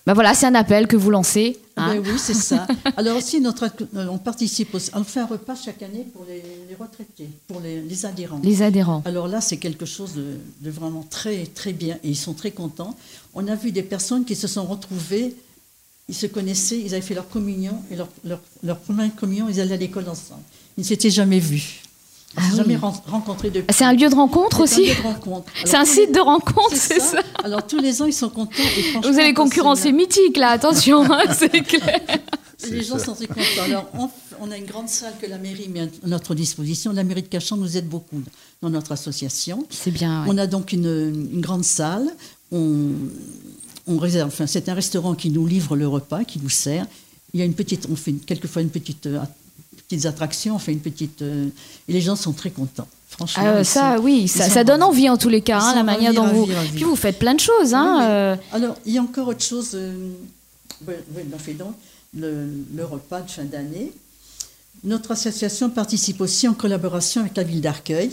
[0.10, 1.60] Ben voilà, c'est un appel que vous lancez.
[1.78, 1.94] hein.
[1.94, 2.66] Ben oui, c'est ça.
[2.98, 4.90] Alors aussi, notre, euh, on participe aussi.
[4.96, 8.42] On fait un repas chaque année pour les, les retraités, pour les, les adhérents.
[8.44, 9.04] Les adhérents.
[9.06, 12.50] Alors là, c'est quelque chose de, de vraiment très, très bien et ils sont très
[12.50, 12.96] contents.
[13.36, 15.36] On a vu des personnes qui se sont retrouvées,
[16.08, 19.62] ils se connaissaient, ils avaient fait leur communion et leur, leur, leur première communion, ils
[19.62, 20.42] allaient à l'école ensemble.
[20.76, 21.84] Ils ne s'étaient jamais vus.
[22.38, 22.82] Ah jamais oui.
[22.82, 23.66] ren- rencontrés depuis.
[23.70, 25.52] Ah, C'est un lieu de rencontre C'est un aussi lieu de rencontre.
[25.66, 28.52] C'est un site les- de rencontre, c'est ça, Alors tous les ans, ils sont contents.
[28.78, 32.00] et Vous allez concurrencer c'est- mythique, là, attention, hein, c'est clair.
[32.70, 33.64] Les gens sont très contents.
[33.66, 34.10] Alors, on,
[34.42, 36.92] on a une grande salle que la mairie met à notre disposition.
[36.92, 38.22] La mairie de Cachan nous aide beaucoup
[38.62, 39.66] dans notre association.
[39.70, 40.24] C'est bien.
[40.24, 40.28] ouais.
[40.30, 42.08] On a donc une, une grande salle.
[42.52, 42.90] On,
[43.88, 44.28] on réserve.
[44.28, 46.86] Enfin, c'est un restaurant qui nous livre le repas, qui nous sert.
[47.34, 47.88] Il y a une petite.
[47.90, 49.08] On fait quelquefois une petite.
[49.90, 51.22] Petites attractions, on fait une petite.
[51.24, 51.48] euh,
[51.88, 52.88] et les gens sont très contents.
[53.10, 53.44] Franchement.
[53.46, 56.28] Ah, ça, sont- oui, ça, donne envie en tous les cas, hein, la manière dont
[56.28, 56.46] vous.
[56.76, 57.96] Puis vous faites plein de choses, hein.
[57.98, 59.76] Oui, euh, Alors, il y a encore autre chose.
[60.88, 61.74] oui, oui, on fait donc
[62.16, 63.92] le, le repas de fin d'année.
[64.84, 68.12] Notre association participe aussi en collaboration avec la ville d'Arcueil.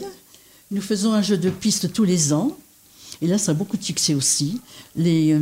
[0.71, 2.57] Nous faisons un jeu de piste tous les ans.
[3.23, 4.61] Et là, ça a beaucoup de succès aussi.
[4.97, 5.39] Les, euh,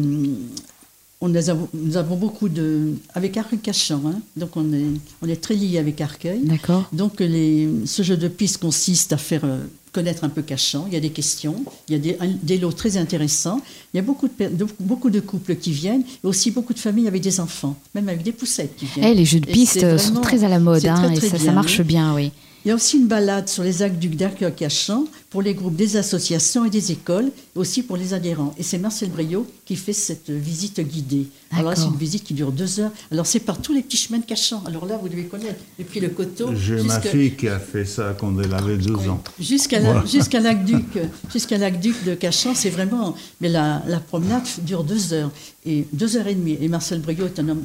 [1.24, 2.92] on les avons- nous avons beaucoup de.
[3.14, 4.84] Avec Arcueil-Cachan, hein, donc on est,
[5.22, 6.40] on est très liés avec Arcueil.
[6.44, 6.84] D'accord.
[6.92, 9.58] Donc les, ce jeu de piste consiste à faire euh,
[9.92, 10.84] connaître un peu Cachan.
[10.88, 11.56] Il y a des questions,
[11.88, 13.60] il y a des, un- des lots très intéressants.
[13.92, 17.08] Il y a beaucoup de, beaucoup de couples qui viennent et aussi beaucoup de familles
[17.08, 19.06] avec des enfants, même avec des poussettes qui viennent.
[19.12, 21.38] Eh, les jeux de piste sont très à la mode, hein, très, et très ça,
[21.38, 21.84] ça bien, marche oui.
[21.84, 22.32] bien, oui.
[22.64, 26.64] Il y a aussi une balade sur les aqueducs d'Arcueil-Cachan pour les groupes des associations
[26.64, 28.54] et des écoles, et aussi pour les adhérents.
[28.56, 31.26] Et c'est Marcel Briot qui fait cette visite guidée.
[31.52, 32.90] Alors là, c'est une visite qui dure deux heures.
[33.12, 34.62] Alors c'est par tous les petits chemins de Cachan.
[34.66, 37.84] Alors là, vous devez connaître, depuis le coteau J'ai ma jusqu'à- fille qui a fait
[37.84, 39.22] ça quand elle avait deux ans.
[39.38, 40.86] Jusqu'à la- jusqu'à l'aqueduc,
[41.30, 43.14] jusqu'à l'aqueduc de Cachan, c'est vraiment.
[43.42, 45.30] Mais la, la promenade dure deux heures
[45.66, 46.56] et deux heures et demie.
[46.60, 47.64] Et Marcel Briot est un homme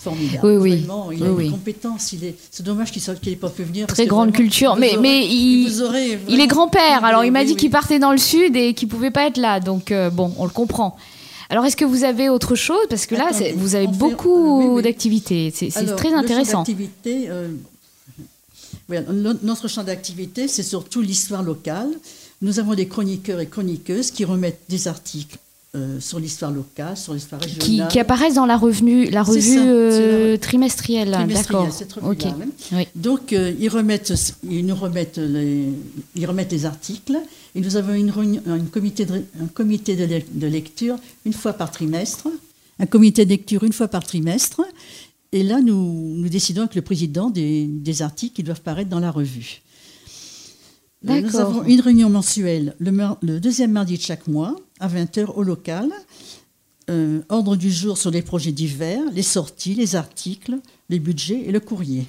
[0.00, 0.40] formidable.
[0.46, 0.76] Oui, oui.
[0.78, 1.44] Vraiment, il Oui, a oui.
[1.46, 2.12] une compétence.
[2.12, 2.34] Il est.
[2.50, 3.86] C'est dommage qu'il n'ait pas pu venir.
[3.86, 4.76] Très grande vraiment, culture.
[4.76, 8.56] Mais, aurez- mais il, est grand-père, alors il m'a dit qu'il partait dans le sud
[8.56, 9.60] et qu'il pouvait pas être là.
[9.60, 10.96] Donc, euh, bon, on le comprend.
[11.50, 12.86] Alors, est-ce que vous avez autre chose?
[12.88, 15.52] Parce que là, vous avez beaucoup euh, d'activités.
[15.54, 16.64] C'est très intéressant.
[17.06, 17.48] euh,
[18.88, 19.02] voilà,
[19.42, 21.90] notre champ d'activité, c'est surtout l'histoire locale.
[22.40, 25.36] Nous avons des chroniqueurs et chroniqueuses qui remettent des articles
[25.76, 27.88] euh, sur l'histoire locale, sur l'histoire régionale.
[27.88, 31.10] qui apparaissent dans la revue, la revue ça, euh, la- trimestrielle.
[31.12, 31.72] trimestrielle, D'accord.
[31.72, 31.94] cette.
[32.72, 32.86] Oui.
[32.96, 34.12] Donc, euh, ils, remettent,
[34.42, 35.68] ils nous remettent les,
[36.16, 37.16] ils remettent les articles
[37.54, 41.32] et nous avons une réunion- un comité, de, un comité de, lec- de lecture une
[41.32, 42.26] fois par trimestre,
[42.80, 44.62] un comité de lecture une fois par trimestre.
[45.32, 48.98] Et là, nous, nous décidons avec le président des, des articles qui doivent paraître dans
[48.98, 49.62] la revue.
[51.02, 52.90] Nous avons une réunion mensuelle le,
[53.22, 55.90] le deuxième mardi de chaque mois à 20h au local.
[56.88, 60.58] Euh, ordre du jour sur les projets divers, les sorties, les articles,
[60.88, 62.08] les budgets et le courrier.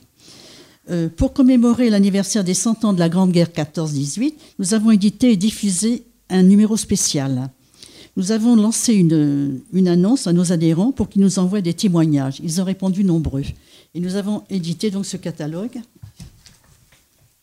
[0.89, 5.31] Euh, pour commémorer l'anniversaire des 100 ans de la Grande Guerre 14-18, nous avons édité
[5.31, 7.51] et diffusé un numéro spécial.
[8.17, 12.41] Nous avons lancé une, une annonce à nos adhérents pour qu'ils nous envoient des témoignages.
[12.43, 13.43] Ils ont répondu nombreux.
[13.93, 15.79] Et nous avons édité donc ce catalogue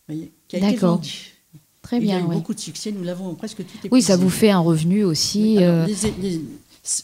[0.09, 1.38] voyez, qui a été vendu.
[1.83, 2.37] Très Il y a bien, eu oui.
[2.37, 3.89] beaucoup de succès, nous l'avons presque tout épuisé.
[3.93, 5.55] Oui, ça vous fait un revenu aussi.
[5.57, 5.87] Oui, alors, euh,
[6.23, 6.41] les, les-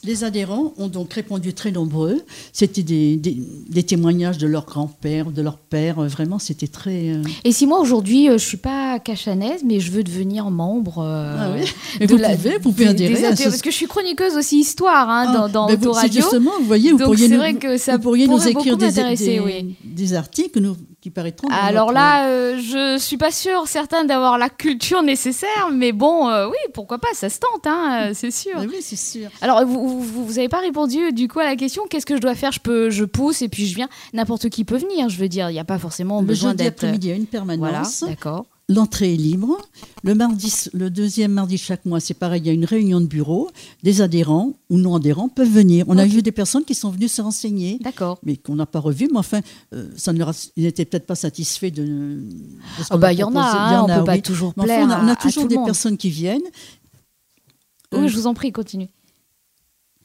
[0.03, 2.22] les adhérents ont donc répondu très nombreux.
[2.55, 3.37] C'était des, des-
[3.68, 5.99] des témoignages de leur grand-père, de leur père.
[5.99, 7.11] Euh, Vraiment, c'était très.
[7.11, 11.01] euh, Et si moi aujourd'hui je suis pas cachanaise, mais je veux devenir membre.
[11.01, 11.66] euh, Ah oui
[12.01, 13.77] Mais de vous la- pouvez, vous pouvez adhérer des à ateliers, ce- Parce que je
[13.77, 16.20] suis chroniqueuse aussi histoire hein, dans, Ah, dans ben vous- Autoradio.
[16.22, 18.77] Justement, vous voyez, vous Donc, pourriez, nous, vrai que ça vous pourriez nous pourrait écrire
[18.79, 19.75] des, m'intéresser, des- oui.
[19.85, 21.49] des articles nous, qui paraîtront.
[21.49, 25.93] dans Alors notre- là, euh, je suis pas sûre certaine d'avoir la culture nécessaire, mais
[25.93, 28.55] bon, euh, oui, pourquoi pas, ça se tente, hein, euh, c'est sûr.
[28.59, 29.29] Oui, c'est sûr.
[29.43, 31.83] Alors, vous, vous, vous avez pas répondu du coup à la question.
[31.91, 32.53] Qu'est-ce que je dois faire?
[32.53, 33.89] Je peux, je pousse et puis je viens.
[34.15, 35.11] N'importe qui peut venir.
[35.11, 36.85] Je veux dire, il n'y a pas forcément Le besoin jeudi d'être.
[36.85, 38.03] après-midi, il y a une Voilà, permanence.
[38.05, 38.47] d'accord.
[38.71, 39.59] L'entrée est libre.
[40.05, 42.99] Le, mardi, le deuxième mardi de chaque mois, c'est pareil, il y a une réunion
[42.99, 43.51] de bureau.
[43.83, 45.85] Des adhérents ou non adhérents peuvent venir.
[45.89, 48.19] On a vu des personnes qui sont venues se renseigner, D'accord.
[48.23, 49.09] mais qu'on n'a pas revues.
[49.12, 49.41] Mais enfin,
[49.75, 51.83] euh, ça ne leur a- ils n'étaient peut-être pas satisfaits de.
[51.85, 52.23] de
[52.79, 54.19] ce Oh qu'on bah, il y en a, hein, Il y on a, peut pas
[54.19, 55.67] toujours enfin, plaire on a, on a à- à toujours le des monde.
[55.67, 56.41] personnes qui viennent.
[57.93, 58.89] Oui, Euh, je vous en prie, continue.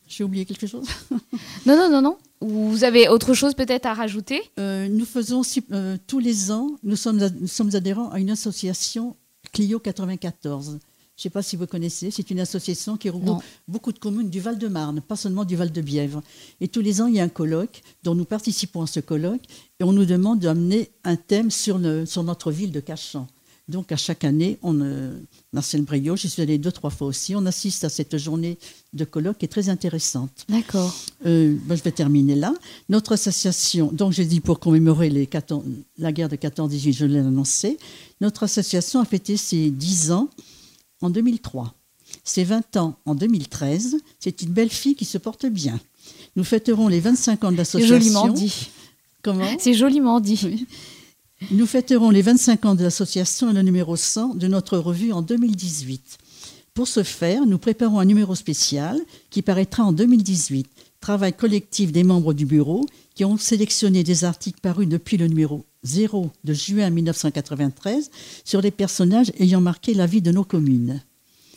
[0.10, 0.86] J'ai oublié quelque chose.
[1.66, 2.18] Non, non, non, non.
[2.41, 4.41] Vous avez autre chose peut-être à rajouter?
[4.60, 5.41] Euh, nous faisons
[5.72, 9.16] euh, tous les ans, nous sommes, nous sommes adhérents à une association
[9.53, 10.70] Clio 94.
[10.72, 10.80] Je ne
[11.24, 13.41] sais pas si vous connaissez, c'est une association qui regroupe Non.
[13.68, 16.22] beaucoup de communes du Val-de-Marne, pas seulement du Val-de-Bièvre.
[16.62, 19.43] Et tous les ans, il y a un colloque dont nous participons à ce colloque
[19.80, 23.28] et on nous demande d'amener un thème sur, le- sur notre ville de Cachan.
[23.70, 25.17] Donc à chaque année, on, euh,
[25.53, 28.57] Marcel Brio, j'y suis allée deux, trois fois aussi, on assiste à cette journée
[28.93, 30.45] de colloque qui est très intéressante.
[30.49, 30.93] D'accord.
[31.28, 32.53] Euh, ben, je vais terminer là.
[32.89, 35.63] Notre association, donc j'ai dit pour commémorer les 14
[35.99, 37.78] la guerre de 14-18, je l'ai annoncé,
[38.22, 40.30] notre association a fêté ses 10 ans
[41.01, 41.74] en 2003.
[42.24, 43.97] Ses 20 ans en 2013.
[44.20, 45.80] C'est une belle fille qui se porte bien.
[46.36, 47.99] Nous fêterons les 25 ans de C'est l'association.
[47.99, 48.70] joliment dit.
[49.22, 49.57] Comment?
[49.59, 50.39] C'est joliment dit.
[50.43, 50.65] Oui.
[51.51, 55.21] Nous fêterons les 25 ans de l'association et le numéro 100 de notre revue en
[55.21, 56.17] 2018.
[56.73, 60.67] Pour ce faire, nous préparons un numéro spécial qui paraîtra en 2018.
[60.99, 62.85] Travail collectif des membres du bureau
[63.15, 68.11] qui ont sélectionné des articles parus depuis le numéro 0 de juin 1993
[68.43, 71.01] sur les personnages ayant marqué la vie de nos communes.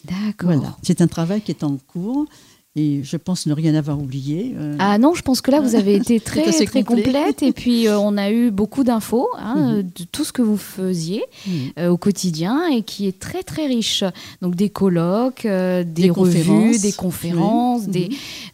[0.05, 0.53] D'accord.
[0.53, 2.27] Voilà, c'est un travail qui est en cours
[2.75, 4.55] et je pense ne rien avoir oublié.
[4.57, 7.03] Euh, Ah non, je pense que là, vous avez été très, très complet.
[7.03, 7.43] complète.
[7.43, 9.75] Et puis, euh, on a eu beaucoup d'infos hein, Mhm.
[9.79, 11.53] euh, de tout ce que vous faisiez Mhm.
[11.79, 14.05] euh, au quotidien et qui est très, très riche.
[14.41, 16.81] Donc, des colloques, des, Des revues, conférences.
[16.81, 17.93] des conférences, Oui.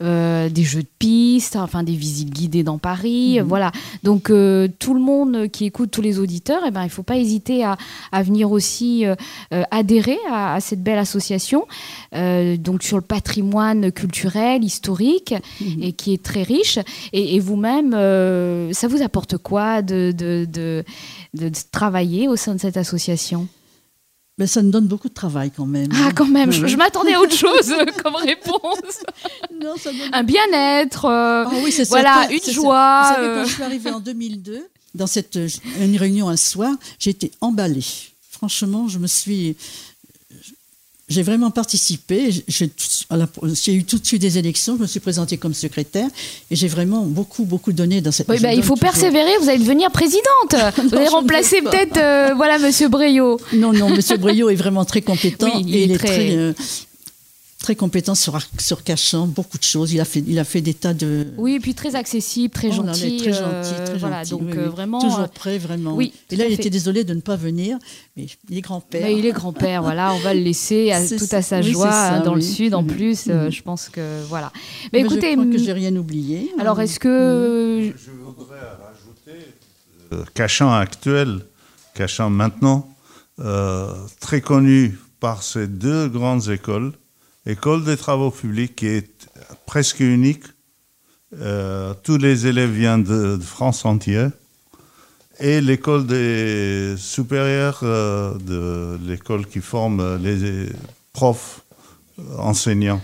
[0.00, 0.48] des, Mhm.
[0.52, 3.38] des jeux de pistes, enfin, des visites guidées dans Paris.
[3.38, 3.70] Voilà.
[4.02, 4.24] Donc,
[4.80, 7.62] tout le monde qui écoute, tous les auditeurs, eh ben, il ne faut pas hésiter
[7.62, 7.76] à,
[8.10, 9.04] à venir aussi
[9.70, 11.66] adhérer à, à cette belle association.
[12.12, 14.07] Donc, sur le patrimoine culturel,
[14.64, 15.82] historique Mhm.
[15.82, 16.78] et qui est très riche.
[17.12, 20.84] Et, et vous-même, euh, ça vous apporte quoi de, de, de,
[21.34, 23.48] de- de travailler au sein de cette association?
[24.38, 25.88] Mais ça nous donne beaucoup de travail quand même.
[25.94, 29.02] Ah, quand même, je, m'attendais à autre chose comme réponse.
[29.61, 31.06] Non, ça donne Un bien-être.
[31.06, 33.09] euh, Ah oui, voilà, certain, une joie, certain.
[33.09, 33.42] Vous savez, euh.
[33.42, 35.36] quand je suis arrivée en 2002, dans cette
[35.80, 37.84] une réunion un soir, j'ai été emballée.
[38.30, 39.56] Franchement, je me suis.
[41.09, 42.30] J'ai vraiment participé.
[42.48, 44.76] J'ai eu tout de suite des élections.
[44.76, 46.09] Je me suis présentée comme secrétaire
[46.50, 48.28] et j'ai vraiment beaucoup, beaucoup donné dans cette.
[48.28, 50.22] Oui, bah, il faut persévérer, vous allez devenir présidente.
[50.76, 53.40] vous allez remplacer peut-être euh, voilà, Monsieur Breillot.
[53.54, 56.06] Non, non, Monsieur Brio est vraiment très compétent Oui, il et il est est très-
[56.09, 56.52] très, euh,
[57.61, 59.92] très compétent sur, sur Cachan, beaucoup de choses.
[59.92, 61.26] Il a fait, il a fait des tas de.
[61.36, 63.16] Oui, et puis très accessible, très Oh là là, gentil.
[63.18, 64.72] très euh, gentil, très voilà, gentil, donc oui, euh, oui.
[64.72, 65.00] vraiment.
[65.00, 65.94] Toujours euh, prêt, vraiment.
[65.96, 66.62] oui, Et là, il fait.
[66.62, 67.76] était désolé de ne pas venir,
[68.16, 69.09] mais il est grand-père.
[69.11, 72.20] Il est grand-père, voilà, on va le laisser à, tout à sa Oui, joie ça,
[72.20, 72.74] dans le sud.
[72.74, 72.88] En Mhm.
[72.94, 73.50] plus, euh, Mhm.
[73.52, 74.52] je pense que voilà.
[74.92, 76.52] Mais, Mais écoutez, je crois que hum, j'ai rien oublié.
[76.61, 79.46] alors est-ce que Je voudrais rajouter
[80.34, 81.40] Cachan actuel,
[81.94, 82.88] Cachan maintenant,
[83.40, 86.92] euh, très connu par ces deux grandes écoles.
[87.49, 89.11] École des travaux publics qui est
[89.66, 90.44] presque unique.
[91.40, 94.30] Euh, tous les élèves viennent de, de France entière.
[95.40, 100.68] Et l'école des supérieurs euh, de l'école qui forme les
[101.14, 101.62] profs,
[102.18, 103.01] euh, enseignants.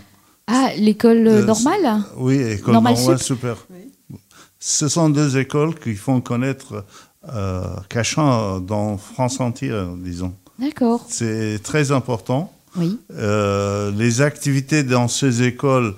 [0.47, 3.27] ah l'école euh, Euh, normale Oui, école Normale normale sup.
[3.27, 3.57] super.
[3.71, 4.19] Oui.
[4.61, 6.85] Ce sont deux écoles qui font connaître
[7.33, 10.35] euh, Cachan dans France entière, disons.
[10.59, 11.05] D'accord.
[11.09, 12.53] C'est très important.
[12.77, 12.99] Oui.
[13.13, 15.95] Euh, les activités dans ces écoles,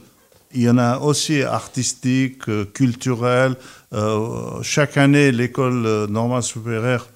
[0.57, 3.57] il y en a aussi artistiques, euh, culturelles.
[3.93, 7.09] Euh, chaque année, l'école normale supérieure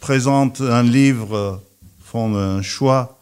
[0.00, 1.62] présente un livre,
[2.02, 3.16] font un choix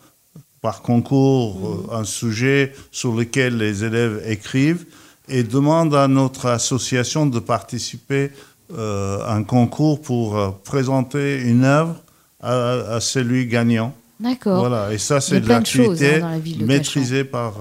[0.62, 4.86] par concours, euh, un sujet sur lequel les élèves écrivent
[5.28, 8.30] et demandent à notre association de participer
[8.76, 11.96] un concours pour présenter une œuvre
[12.40, 13.94] à, celui gagnant.
[14.24, 14.58] D'accord.
[14.58, 16.20] Voilà, et ça, c'est de hein, l'activité
[16.60, 17.54] maîtrisée par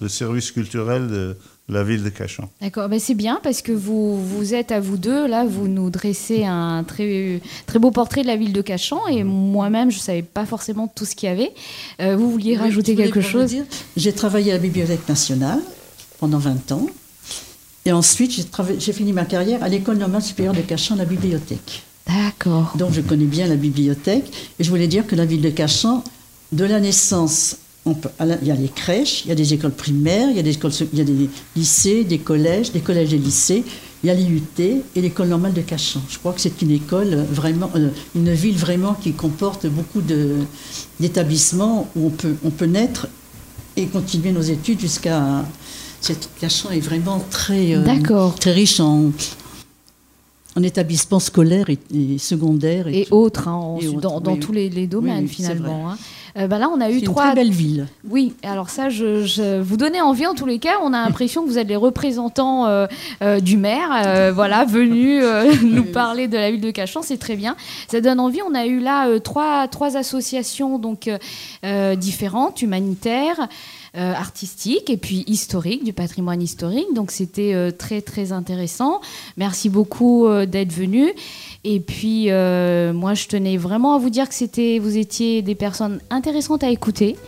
[0.00, 1.36] le service culturel de,
[1.68, 2.48] la ville de Cachan.
[2.60, 5.90] D'accord, ben c'est bien parce que vous, vous êtes à vous deux, là, vous nous
[5.90, 10.02] dressez un très, très beau portrait de la ville de Cachan et moi-même, je ne
[10.02, 11.52] savais pas forcément tout ce qu'il y avait.
[12.00, 13.54] Euh, vous vouliez rajouter quelque chose?
[13.96, 15.60] J'ai travaillé à la Bibliothèque nationale
[16.18, 16.86] pendant 20 ans
[17.84, 18.46] et ensuite
[18.78, 21.82] j'ai fini ma carrière à l'École normale supérieure de Cachan, la bibliothèque.
[22.06, 22.74] D'accord.
[22.76, 26.02] Donc je connais bien la bibliothèque et je voulais dire que la ville de Cachan,
[26.52, 30.36] de la naissance il y a les crèches, il y a des écoles primaires, il
[30.36, 33.64] y a des, écoles, il y a des lycées, des collèges, des collèges et lycées,
[34.02, 36.00] il y a l'IUT et l'école normale de Cachan.
[36.08, 40.00] Je crois que c'est une école vraiment, euh, une ville vraiment qui comporte beaucoup
[41.00, 43.08] d'établissements où on peut, on peut naître
[43.76, 45.44] et continuer nos études jusqu'à.
[46.40, 49.12] Cachan est vraiment très, euh, très riche en,
[50.56, 52.88] en établissement scolaire et, secondaire.
[52.88, 55.90] Et, autres, hein, dans, tous les, domaines finalement.
[55.90, 55.98] Hein.
[56.38, 57.24] Euh, bah là, on a eu trois.
[57.24, 57.86] Une très belle ville.
[58.08, 60.76] Oui, alors ça, je, vous donnez envie en tous les cas.
[60.82, 62.86] On a l'impression que vous êtes les représentants euh,
[63.22, 65.22] euh, du maire, voilà, venus
[65.62, 67.02] nous parler de la ville de Cachan.
[67.02, 67.56] C'est très bien.
[67.88, 68.40] Ça donne envie.
[68.48, 71.10] On a eu là trois, trois associations donc
[71.96, 73.48] différentes, humanitaires.
[73.94, 76.86] Euh, artistique et puis historique, du patrimoine historique.
[76.94, 79.02] Donc c'était euh, très très intéressant.
[79.36, 81.12] Merci beaucoup euh, d'être venu.
[81.64, 86.00] Et puis moi je tenais vraiment à vous dire que c'était, vous étiez des personnes
[86.08, 87.18] intéressantes à écouter.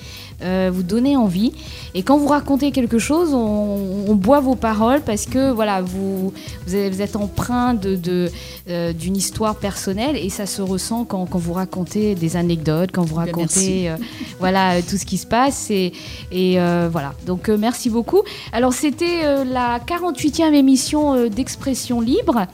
[0.42, 1.52] Euh, vous donnez envie.
[1.94, 6.32] Et quand vous racontez quelque chose, on, boit vos paroles parce que voilà, vous,
[6.66, 8.30] vous, êtes empreint d'une de,
[8.68, 13.02] euh, d'une histoire personnelle et ça se ressent quand, quand, vous racontez des anecdotes, quand
[13.02, 13.96] vous racontez euh,
[14.38, 15.70] voilà, tout ce qui se passe.
[15.70, 15.92] Et,
[16.30, 16.58] et
[16.90, 18.22] voilà, donc merci beaucoup.
[18.52, 22.46] Alors c'était la 48e émission d'Expression Libre.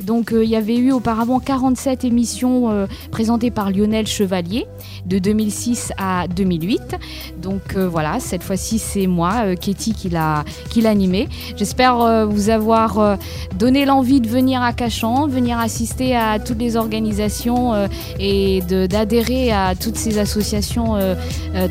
[0.00, 4.66] Donc il y avait eu auparavant 47 émissions présentées par Lionel Chevalier
[5.06, 6.96] de 2006 à 2008.
[7.42, 10.44] Donc euh, voilà, cette fois-ci c'est moi, euh, Katie, qui l'a
[10.84, 11.28] animé.
[11.56, 13.18] J'espère euh, vous avoir
[13.56, 19.74] donné l'envie de venir à Cachan, venir assister à toutes les organisations et d'adhérer à
[19.74, 20.98] toutes ces associations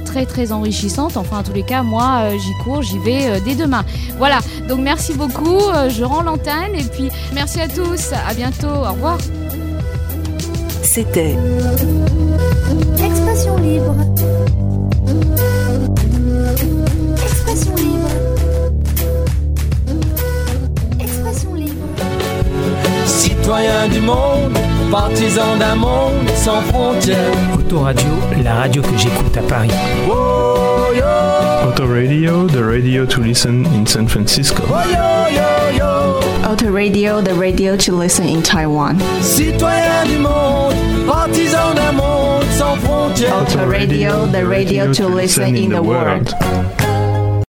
[0.05, 1.17] très très enrichissantes.
[1.17, 3.83] Enfin en tous les cas, moi j'y cours, j'y vais dès demain.
[4.17, 8.91] Voilà, donc merci beaucoup, je rends l'antenne et puis merci à tous, à bientôt, au
[8.91, 9.17] revoir.
[10.83, 11.35] C'était
[12.99, 13.95] Expression libre.
[23.47, 24.57] Citoyens du monde,
[24.91, 27.31] partisans d'un monde sans frontières.
[27.57, 28.09] Autoradio,
[28.43, 29.71] la radio que j'écoute à Paris.
[30.09, 31.69] Oh, yo.
[31.69, 34.63] Autoradio, the radio to listen in San Francisco.
[34.67, 36.19] Oh, yo, yo, yo.
[36.45, 38.97] Autoradio, the radio to listen in Taiwan.
[39.21, 40.75] Citoyens du monde,
[41.07, 43.43] partisans d'un monde sans frontières.
[43.43, 46.35] Autoradio, the radio to listen in the world.